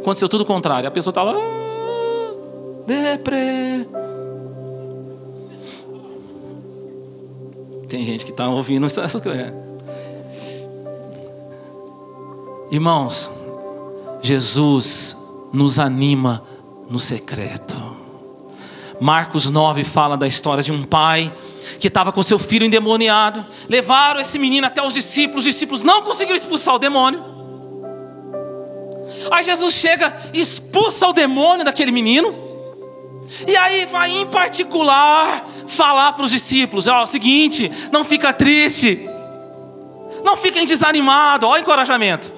aconteceu 0.00 0.28
tudo 0.28 0.42
o 0.42 0.46
contrário. 0.46 0.86
A 0.86 0.92
pessoa 0.92 1.10
está 1.10 1.22
lá, 1.22 1.32
ah, 1.32 2.34
depre. 2.86 3.88
Tem 7.88 8.04
gente 8.04 8.24
que 8.24 8.32
está 8.32 8.48
ouvindo 8.48 8.84
essas 8.86 9.20
coisas. 9.20 9.52
Irmãos, 12.70 13.30
Jesus 14.20 15.16
nos 15.52 15.78
anima 15.78 16.42
no 16.90 16.98
secreto. 16.98 17.76
Marcos 19.00 19.48
9 19.48 19.84
fala 19.84 20.16
da 20.16 20.26
história 20.26 20.62
de 20.62 20.72
um 20.72 20.82
pai 20.82 21.32
que 21.78 21.88
estava 21.88 22.12
com 22.12 22.22
seu 22.22 22.38
filho 22.38 22.66
endemoniado. 22.66 23.44
Levaram 23.68 24.20
esse 24.20 24.38
menino 24.38 24.66
até 24.66 24.82
os 24.82 24.94
discípulos, 24.94 25.44
os 25.46 25.52
discípulos 25.52 25.82
não 25.82 26.02
conseguiram 26.02 26.36
expulsar 26.36 26.74
o 26.74 26.78
demônio. 26.78 27.36
Aí 29.30 29.42
Jesus 29.42 29.74
chega 29.74 30.14
e 30.32 30.40
expulsa 30.40 31.08
o 31.08 31.12
demônio 31.12 31.64
daquele 31.64 31.90
menino. 31.90 32.34
E 33.46 33.56
aí 33.56 33.86
vai 33.86 34.10
em 34.10 34.26
particular 34.26 35.46
falar 35.66 36.12
para 36.12 36.24
os 36.24 36.30
discípulos: 36.30 36.86
ó, 36.86 37.00
é 37.00 37.02
o 37.02 37.06
seguinte, 37.06 37.70
não 37.90 38.04
fica 38.04 38.32
triste, 38.32 39.08
não 40.24 40.36
fiquem 40.36 40.64
desanimados, 40.64 41.48
o 41.48 41.56
encorajamento. 41.56 42.32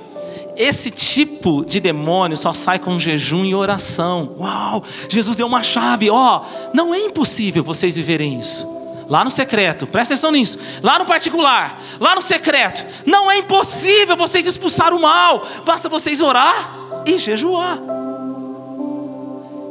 Esse 0.56 0.90
tipo 0.90 1.64
de 1.64 1.78
demônio 1.78 2.36
só 2.36 2.52
sai 2.52 2.80
com 2.80 2.98
jejum 2.98 3.44
e 3.44 3.54
oração. 3.54 4.34
Uau! 4.40 4.82
Jesus 5.08 5.36
deu 5.36 5.46
uma 5.46 5.62
chave, 5.62 6.10
ó, 6.10 6.42
não 6.74 6.92
é 6.92 6.98
impossível 6.98 7.62
vocês 7.62 7.96
viverem 7.96 8.40
isso 8.40 8.77
lá 9.08 9.24
no 9.24 9.30
secreto, 9.30 9.86
presta 9.86 10.14
atenção 10.14 10.30
nisso, 10.30 10.58
lá 10.82 10.98
no 10.98 11.06
particular, 11.06 11.80
lá 11.98 12.14
no 12.14 12.22
secreto, 12.22 12.84
não 13.06 13.30
é 13.30 13.38
impossível 13.38 14.16
vocês 14.16 14.46
expulsar 14.46 14.92
o 14.92 15.00
mal, 15.00 15.46
basta 15.64 15.88
vocês 15.88 16.20
orar 16.20 17.02
e 17.06 17.18
jejuar. 17.18 17.78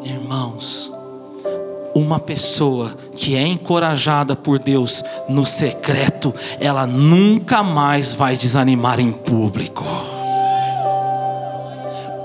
Irmãos, 0.04 0.92
uma 1.94 2.20
pessoa 2.20 2.96
que 3.16 3.36
é 3.36 3.46
encorajada 3.46 4.36
por 4.36 4.60
Deus 4.60 5.04
no 5.28 5.46
secreto, 5.46 6.34
ela 6.60 6.86
nunca 6.86 7.64
mais 7.64 8.14
vai 8.14 8.38
desanimar 8.38 9.00
em 9.00 9.12
público. 9.12 10.17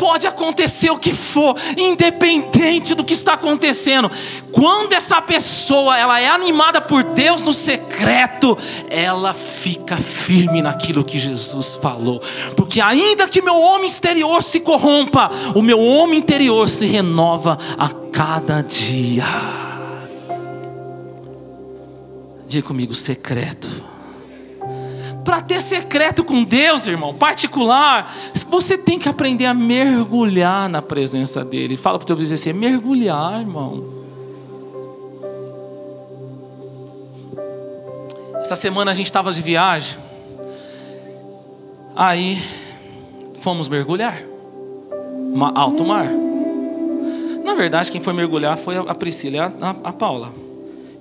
Pode 0.03 0.27
acontecer 0.27 0.91
o 0.91 0.99
que 0.99 1.13
for, 1.13 1.55
independente 1.77 2.93
do 2.93 3.05
que 3.05 3.15
está 3.15 3.35
acontecendo. 3.35 4.11
Quando 4.51 4.95
essa 4.95 5.23
pessoa 5.23 5.97
ela 5.97 6.19
é 6.19 6.29
animada 6.29 6.81
por 6.81 7.05
Deus 7.05 7.45
no 7.45 7.53
secreto, 7.53 8.59
ela 8.91 9.33
fica 9.33 9.97
firme 9.97 10.61
naquilo 10.61 11.05
que 11.05 11.21
Jesus 11.21 11.77
falou. 11.77 12.21
Porque 12.57 12.81
ainda 12.81 13.29
que 13.29 13.41
meu 13.41 13.55
homem 13.55 13.87
exterior 13.87 14.43
se 14.43 14.59
corrompa, 14.59 15.31
o 15.55 15.63
meu 15.63 15.79
homem 15.79 16.19
interior 16.19 16.69
se 16.69 16.85
renova 16.85 17.57
a 17.79 17.89
cada 17.89 18.61
dia. 18.61 19.25
Diga 22.49 22.67
comigo, 22.67 22.93
secreto. 22.93 23.92
Para 25.25 25.41
ter 25.41 25.61
secreto 25.63 26.25
com 26.25 26.43
Deus, 26.43 26.87
irmão, 26.87 27.15
particular, 27.15 28.13
você 28.49 28.77
tem 28.77 28.99
que 28.99 29.09
aprender 29.09 29.47
a 29.47 29.55
mergulhar 29.55 30.69
na 30.69 30.83
presença 30.83 31.45
dEle. 31.45 31.77
Fala 31.77 31.99
para 31.99 32.05
o 32.05 32.07
teu 32.07 32.17
vizinho 32.17 32.35
assim: 32.35 32.51
é 32.51 32.53
mergulhar, 32.53 33.41
irmão. 33.41 34.03
Essa 38.41 38.57
semana 38.57 38.91
a 38.91 38.95
gente 38.95 39.07
estava 39.07 39.33
de 39.33 39.41
viagem, 39.41 39.99
aí 41.95 42.43
fomos 43.41 43.69
mergulhar, 43.69 44.21
alto 45.55 45.85
mar. 45.85 46.09
Na 47.45 47.55
verdade, 47.55 47.93
quem 47.93 48.01
foi 48.01 48.13
mergulhar 48.13 48.57
foi 48.57 48.77
a 48.77 48.95
Priscila 48.95 49.37
e 49.37 49.39
a, 49.39 49.53
a 49.85 49.93
Paula. 49.93 50.33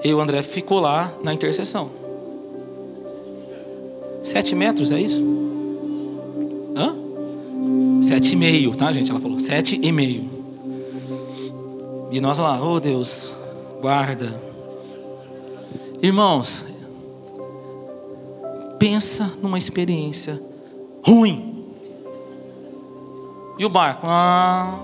Eu 0.03 0.11
e 0.11 0.13
o 0.13 0.21
André 0.21 0.43
ficou 0.43 0.79
lá 0.79 1.11
na 1.23 1.33
intercessão. 1.33 2.00
Sete 4.23 4.55
metros, 4.55 4.91
é 4.91 4.99
isso? 4.99 5.23
Hã? 6.75 6.95
Sete 8.01 8.33
e 8.33 8.35
meio, 8.35 8.75
tá, 8.75 8.91
gente? 8.91 9.09
Ela 9.09 9.19
falou, 9.19 9.39
sete 9.39 9.79
e 9.81 9.91
meio. 9.91 10.29
E 12.11 12.19
nós 12.19 12.37
lá, 12.37 12.61
oh 12.61 12.79
Deus, 12.79 13.33
guarda. 13.81 14.39
Irmãos, 16.01 16.65
pensa 18.77 19.31
numa 19.41 19.57
experiência 19.57 20.39
ruim. 21.03 21.65
E 23.57 23.65
o 23.65 23.69
barco? 23.69 24.05
Ah, 24.07 24.79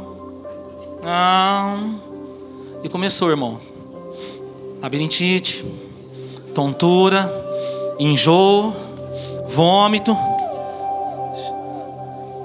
ah. 1.04 1.84
E 2.84 2.90
começou, 2.90 3.30
irmão. 3.30 3.60
Labirintite, 4.82 5.66
tontura, 6.54 7.32
enjoo 8.00 8.87
vômito. 9.58 10.16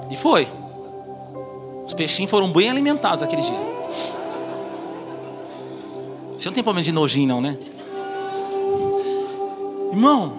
E 0.09 0.17
foi. 0.17 0.47
Os 1.85 1.93
peixinhos 1.93 2.31
foram 2.31 2.51
bem 2.51 2.71
alimentados 2.71 3.21
aquele 3.21 3.43
dia. 3.43 3.73
Você 6.31 6.45
não 6.49 6.53
tem 6.53 6.63
problema 6.63 6.83
de 6.83 6.91
nojinho, 6.91 7.27
não, 7.27 7.39
né? 7.39 7.55
Irmão, 9.91 10.33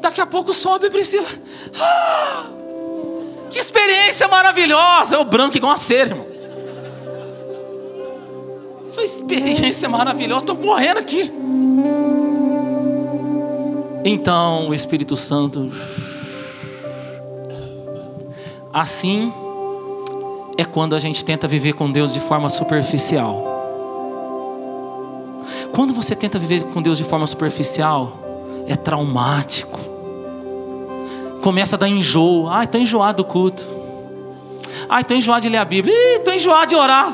daqui 0.00 0.22
a 0.22 0.26
pouco 0.26 0.54
sobe 0.54 0.88
Priscila. 0.88 1.28
Ah, 1.78 2.46
que 3.50 3.58
experiência 3.58 4.26
maravilhosa! 4.26 5.20
O 5.20 5.24
branco 5.26 5.58
igual 5.58 5.72
a 5.72 5.76
cera, 5.76 6.10
irmão. 6.10 6.26
Foi 8.94 9.04
experiência 9.04 9.86
maravilhosa. 9.86 10.44
Estou 10.44 10.56
morrendo 10.56 10.98
aqui. 10.98 11.30
Então 14.04 14.68
o 14.68 14.74
Espírito 14.74 15.16
Santo. 15.16 15.70
Assim 18.72 19.32
é 20.56 20.64
quando 20.64 20.94
a 20.94 20.98
gente 20.98 21.24
tenta 21.24 21.48
viver 21.48 21.72
com 21.74 21.90
Deus 21.90 22.12
de 22.12 22.20
forma 22.20 22.48
superficial. 22.48 23.46
Quando 25.72 25.94
você 25.94 26.14
tenta 26.14 26.38
viver 26.38 26.64
com 26.64 26.82
Deus 26.82 26.98
de 26.98 27.04
forma 27.04 27.26
superficial, 27.26 28.12
é 28.66 28.76
traumático. 28.76 29.78
Começa 31.42 31.76
a 31.76 31.78
dar 31.78 31.88
enjoo. 31.88 32.48
Ai, 32.48 32.64
estou 32.64 32.80
enjoado 32.80 33.22
do 33.22 33.24
culto. 33.24 33.64
Ai, 34.88 35.02
estou 35.02 35.16
enjoado 35.16 35.42
de 35.42 35.48
ler 35.48 35.58
a 35.58 35.64
Bíblia. 35.64 35.94
estou 36.16 36.34
enjoado 36.34 36.66
de 36.66 36.76
orar. 36.76 37.12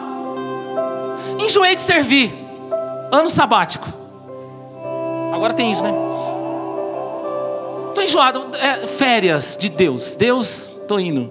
Enjoei 1.39 1.75
de 1.75 1.81
servir. 1.81 2.35
Ano 3.13 3.31
sabático. 3.31 3.89
Agora 5.33 5.53
tem 5.53 5.71
isso, 5.71 5.83
né? 5.83 6.06
Enjoado. 8.07 8.47
É, 8.55 8.87
férias 8.87 9.57
de 9.59 9.69
Deus. 9.69 10.17
Deus, 10.17 10.73
estou 10.83 10.99
indo. 10.99 11.31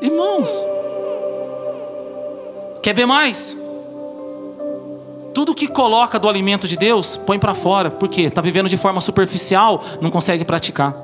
Irmãos, 0.00 0.50
quer 2.82 2.94
ver 2.94 3.06
mais? 3.06 3.56
Tudo 5.32 5.54
que 5.54 5.66
coloca 5.66 6.18
do 6.18 6.28
alimento 6.28 6.66
de 6.66 6.76
Deus, 6.76 7.16
põe 7.16 7.38
para 7.38 7.54
fora. 7.54 7.90
Por 7.90 8.08
quê? 8.08 8.22
Está 8.22 8.40
vivendo 8.40 8.68
de 8.68 8.76
forma 8.76 9.00
superficial, 9.00 9.82
não 10.00 10.10
consegue 10.10 10.44
praticar. 10.44 10.94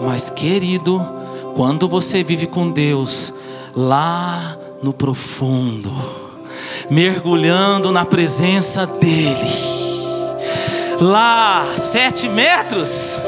Mas, 0.00 0.30
querido, 0.30 1.00
quando 1.54 1.86
você 1.86 2.24
vive 2.24 2.46
com 2.46 2.70
Deus, 2.70 3.34
lá 3.76 4.56
no 4.82 4.92
profundo, 4.94 5.92
mergulhando 6.88 7.92
na 7.92 8.06
presença 8.06 8.86
dEle, 8.86 9.89
lá 11.00 11.66
sete 11.76 12.28
metros, 12.28 13.18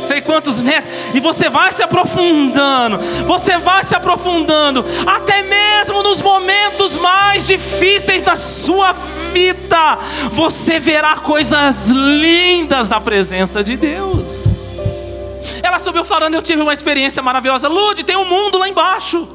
sei 0.00 0.20
quantos 0.20 0.62
metros, 0.62 0.92
e 1.14 1.20
você 1.20 1.48
vai 1.48 1.72
se 1.72 1.82
aprofundando, 1.82 2.98
você 3.26 3.58
vai 3.58 3.84
se 3.84 3.94
aprofundando, 3.94 4.84
até 5.06 5.42
mesmo 5.42 6.02
nos 6.02 6.22
momentos 6.22 6.96
mais 6.96 7.46
difíceis 7.46 8.22
da 8.22 8.36
sua 8.36 8.92
vida, 9.32 9.98
você 10.32 10.78
verá 10.80 11.16
coisas 11.16 11.88
lindas 11.88 12.88
na 12.88 13.00
presença 13.00 13.62
de 13.62 13.76
Deus. 13.76 14.70
Ela 15.62 15.78
subiu 15.78 16.04
falando, 16.04 16.34
eu 16.34 16.42
tive 16.42 16.60
uma 16.60 16.74
experiência 16.74 17.22
maravilhosa. 17.22 17.68
Lude, 17.68 18.04
tem 18.04 18.16
um 18.16 18.24
mundo 18.24 18.58
lá 18.58 18.68
embaixo. 18.68 19.26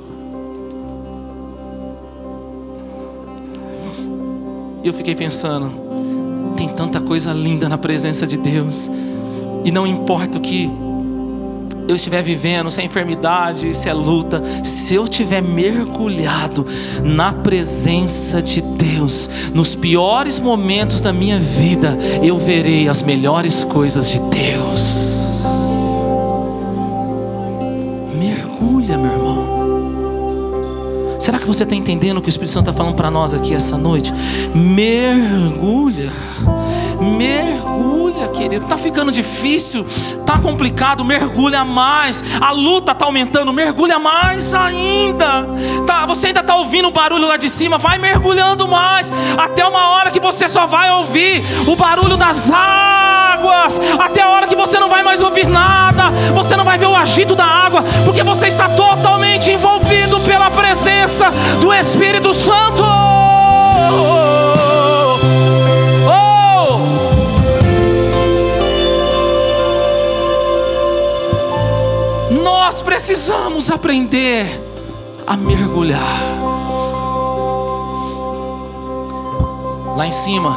E 4.84 4.88
eu 4.88 4.94
fiquei 4.94 5.16
pensando, 5.16 5.89
tanta 6.90 7.00
coisa 7.00 7.32
linda 7.32 7.70
na 7.70 7.78
presença 7.78 8.26
de 8.26 8.36
Deus. 8.36 8.90
E 9.64 9.72
não 9.72 9.86
importa 9.86 10.40
o 10.40 10.42
que 10.42 10.70
eu 11.88 11.96
estiver 11.96 12.24
vivendo, 12.24 12.70
se 12.72 12.82
é 12.82 12.84
enfermidade, 12.84 13.76
se 13.76 13.88
é 13.88 13.94
luta, 13.94 14.44
se 14.64 14.96
eu 14.96 15.04
estiver 15.04 15.42
mergulhado 15.42 16.66
na 17.04 17.32
presença 17.32 18.42
de 18.42 18.62
Deus, 18.62 19.30
nos 19.54 19.76
piores 19.76 20.40
momentos 20.40 21.00
da 21.02 21.14
minha 21.14 21.40
vida, 21.40 21.98
eu 22.24 22.38
verei 22.38 22.88
as 22.90 23.04
melhores 23.04 23.64
coisas 23.64 24.10
de 24.10 24.20
Deus. 24.20 25.44
Mergulha, 28.20 28.98
meu 28.98 29.12
irmão. 29.12 29.30
Será 31.20 31.38
que 31.38 31.46
você 31.46 31.64
está 31.64 31.76
entendendo 31.76 32.18
o 32.18 32.22
que 32.22 32.28
o 32.28 32.32
Espírito 32.32 32.52
Santo 32.54 32.70
está 32.70 32.74
falando 32.74 32.96
para 32.96 33.12
nós 33.12 33.34
aqui 33.34 33.54
essa 33.54 33.78
noite? 33.78 34.12
Mergulha, 34.56 36.12
mergulha, 37.00 38.28
querido. 38.30 38.66
Está 38.66 38.78
ficando 38.78 39.12
difícil, 39.12 39.86
está 39.88 40.38
complicado, 40.40 41.04
mergulha 41.04 41.64
mais. 41.64 42.24
A 42.40 42.52
luta 42.52 42.92
está 42.92 43.06
aumentando, 43.06 43.54
mergulha 43.54 43.98
mais 43.98 44.54
ainda. 44.54 45.48
Tá, 45.86 46.06
você 46.06 46.28
ainda 46.28 46.42
está 46.42 46.56
ouvindo 46.56 46.88
o 46.88 46.92
barulho 46.92 47.28
lá 47.28 47.38
de 47.38 47.50
cima, 47.50 47.78
vai 47.78 47.98
mergulhando 47.98 48.68
mais, 48.68 49.12
até 49.38 49.66
uma 49.66 49.90
hora 49.90 50.12
que 50.12 50.20
você 50.20 50.48
só 50.48 50.68
vai 50.68 50.92
ouvir 50.92 51.44
o 51.68 51.76
barulho 51.76 52.18
das 52.18 52.50
águas, 52.52 53.80
até 54.00 54.22
a 54.22 54.30
hora 54.30 54.48
que 54.48 54.56
você 54.56 54.80
não 54.80 54.90
vai 54.90 55.04
mais 55.04 55.22
ouvir 55.22 55.48
nada, 55.48 56.12
você 56.36 56.56
não 56.56 56.66
vai 56.66 56.78
ver 56.78 56.88
o 56.88 56.96
agito 56.96 57.36
da 57.36 57.46
água, 57.46 57.84
porque 58.06 58.24
você 58.24 58.48
está 58.48 58.70
totalmente 58.70 59.52
envolvido 59.52 60.20
pela 60.22 60.52
presença 60.52 61.32
do 61.60 61.74
Espírito 61.74 62.34
Santo. 62.34 63.09
Nós 72.70 72.84
precisamos 72.84 73.72
aprender 73.72 74.46
a 75.26 75.36
mergulhar. 75.36 76.22
Lá 79.98 80.06
em 80.06 80.12
cima, 80.12 80.56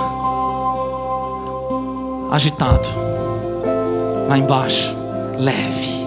agitado. 2.31 2.87
Lá 4.29 4.37
embaixo, 4.37 4.95
leve, 5.39 6.07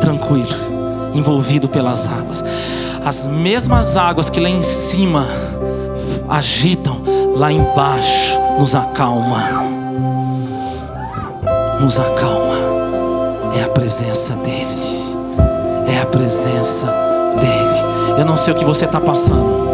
tranquilo, 0.00 0.48
envolvido 1.14 1.68
pelas 1.68 2.08
águas 2.08 2.42
as 3.06 3.28
mesmas 3.28 3.96
águas 3.96 4.28
que 4.28 4.40
lá 4.40 4.48
em 4.48 4.62
cima 4.62 5.24
agitam, 6.28 7.00
lá 7.36 7.52
embaixo 7.52 8.36
nos 8.58 8.74
acalma. 8.74 9.48
Nos 11.80 12.00
acalma. 12.00 12.58
É 13.54 13.62
a 13.62 13.68
presença 13.68 14.34
dEle. 14.34 14.99
A 16.00 16.06
presença 16.06 16.86
dEle. 17.38 18.18
Eu 18.18 18.24
não 18.24 18.36
sei 18.36 18.54
o 18.54 18.56
que 18.56 18.64
você 18.64 18.86
está 18.86 19.00
passando. 19.00 19.70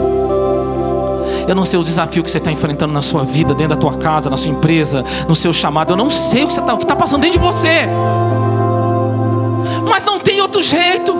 Eu 1.46 1.54
não 1.54 1.64
sei 1.64 1.78
o 1.78 1.84
desafio 1.84 2.24
que 2.24 2.30
você 2.30 2.38
está 2.38 2.50
enfrentando 2.50 2.92
na 2.92 3.00
sua 3.00 3.22
vida, 3.22 3.54
dentro 3.54 3.76
da 3.76 3.80
tua 3.80 3.96
casa, 3.96 4.28
na 4.28 4.36
sua 4.36 4.50
empresa, 4.50 5.04
no 5.28 5.36
seu 5.36 5.52
chamado. 5.52 5.92
Eu 5.92 5.96
não 5.96 6.10
sei 6.10 6.42
o 6.42 6.48
que 6.48 6.52
está 6.52 6.76
tá 6.76 6.96
passando 6.96 7.22
dentro 7.22 7.38
de 7.38 7.46
você. 7.46 7.86
Mas 9.88 10.04
não 10.04 10.18
tem 10.18 10.40
outro 10.40 10.60
jeito. 10.60 11.14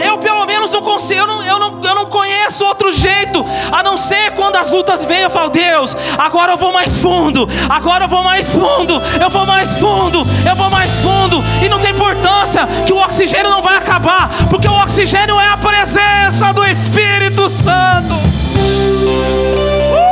Eu 0.00 0.18
pelo 0.18 0.46
menos 0.46 0.72
eu 0.72 0.82
consigo, 0.82 1.20
eu 1.20 1.26
não, 1.26 1.44
eu, 1.44 1.58
não, 1.58 1.84
eu 1.84 1.94
não 1.94 2.06
conheço 2.06 2.64
outro 2.64 2.90
jeito, 2.92 3.44
a 3.70 3.82
não 3.82 3.96
ser 3.96 4.32
quando 4.32 4.56
as 4.56 4.70
lutas 4.70 5.04
vêm, 5.04 5.22
eu 5.22 5.30
falo, 5.30 5.50
Deus, 5.50 5.96
agora 6.16 6.52
eu 6.52 6.56
vou 6.56 6.72
mais 6.72 6.96
fundo, 6.96 7.48
agora 7.68 8.04
eu 8.04 8.08
vou 8.08 8.22
mais 8.22 8.50
fundo, 8.50 9.02
eu 9.20 9.30
vou 9.30 9.46
mais 9.46 9.72
fundo, 9.74 10.26
eu 10.48 10.56
vou 10.56 10.70
mais 10.70 10.90
fundo, 11.00 11.42
e 11.64 11.68
não 11.68 11.78
tem 11.80 11.90
importância 11.90 12.66
que 12.86 12.92
o 12.92 12.98
oxigênio 12.98 13.50
não 13.50 13.62
vai 13.62 13.76
acabar, 13.76 14.30
porque 14.48 14.68
o 14.68 14.74
oxigênio 14.74 15.38
é 15.40 15.48
a 15.48 15.56
presença 15.56 16.52
do 16.52 16.64
Espírito 16.64 17.48
Santo. 17.48 18.14
Uh! 18.14 20.08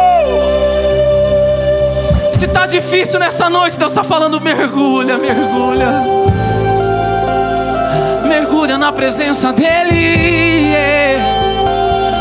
Se 2.38 2.44
está 2.46 2.66
difícil 2.66 3.18
nessa 3.18 3.49
noite, 3.49 3.79
Deus 3.79 3.92
está 3.92 4.05
falando, 4.05 4.40
mergulha, 4.40 5.16
mergulha 5.16 6.26
mergulha 8.66 8.79
na 8.79 8.90
presença 8.92 9.52
dEle. 9.52 9.94
Yeah. 9.94 11.22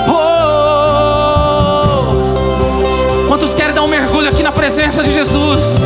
Oh. 0.07 0.45
Quantos 3.27 3.55
querem 3.55 3.73
dar 3.73 3.81
um 3.81 3.87
mergulho 3.87 4.29
aqui 4.29 4.43
na 4.43 4.51
presença 4.51 5.01
de 5.03 5.11
Jesus? 5.11 5.79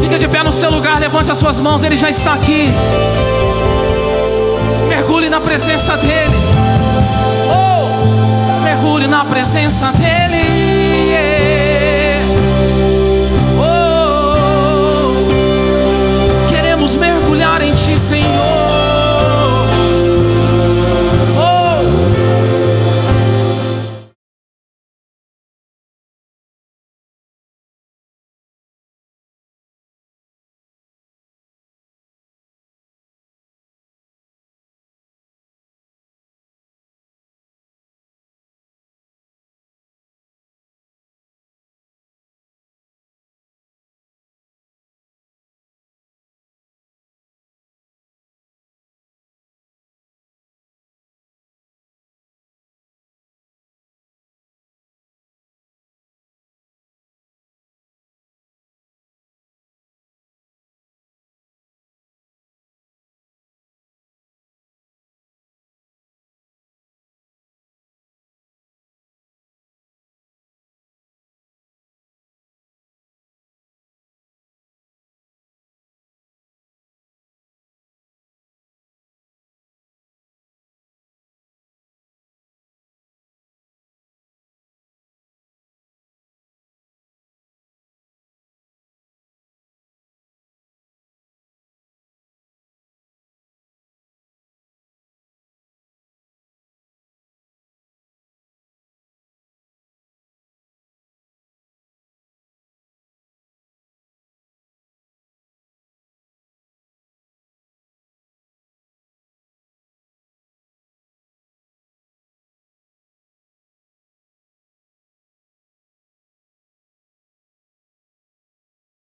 Fica 0.00 0.16
de 0.16 0.28
pé 0.28 0.44
no 0.44 0.52
seu 0.52 0.70
lugar, 0.70 1.00
levante 1.00 1.32
as 1.32 1.38
suas 1.38 1.58
mãos, 1.58 1.82
Ele 1.82 1.96
já 1.96 2.08
está 2.08 2.34
aqui. 2.34 2.70
Mergulhe 4.88 5.28
na 5.28 5.40
presença 5.40 5.96
dEle. 5.96 6.36
Oh. 7.50 8.62
Mergulhe 8.62 9.08
na 9.08 9.24
presença 9.24 9.90
dEle. 9.92 11.16
Oh. 13.58 15.16
Queremos 16.48 16.96
mergulhar 16.96 17.60
em 17.60 17.72
Ti, 17.72 17.98
Senhor. 17.98 18.51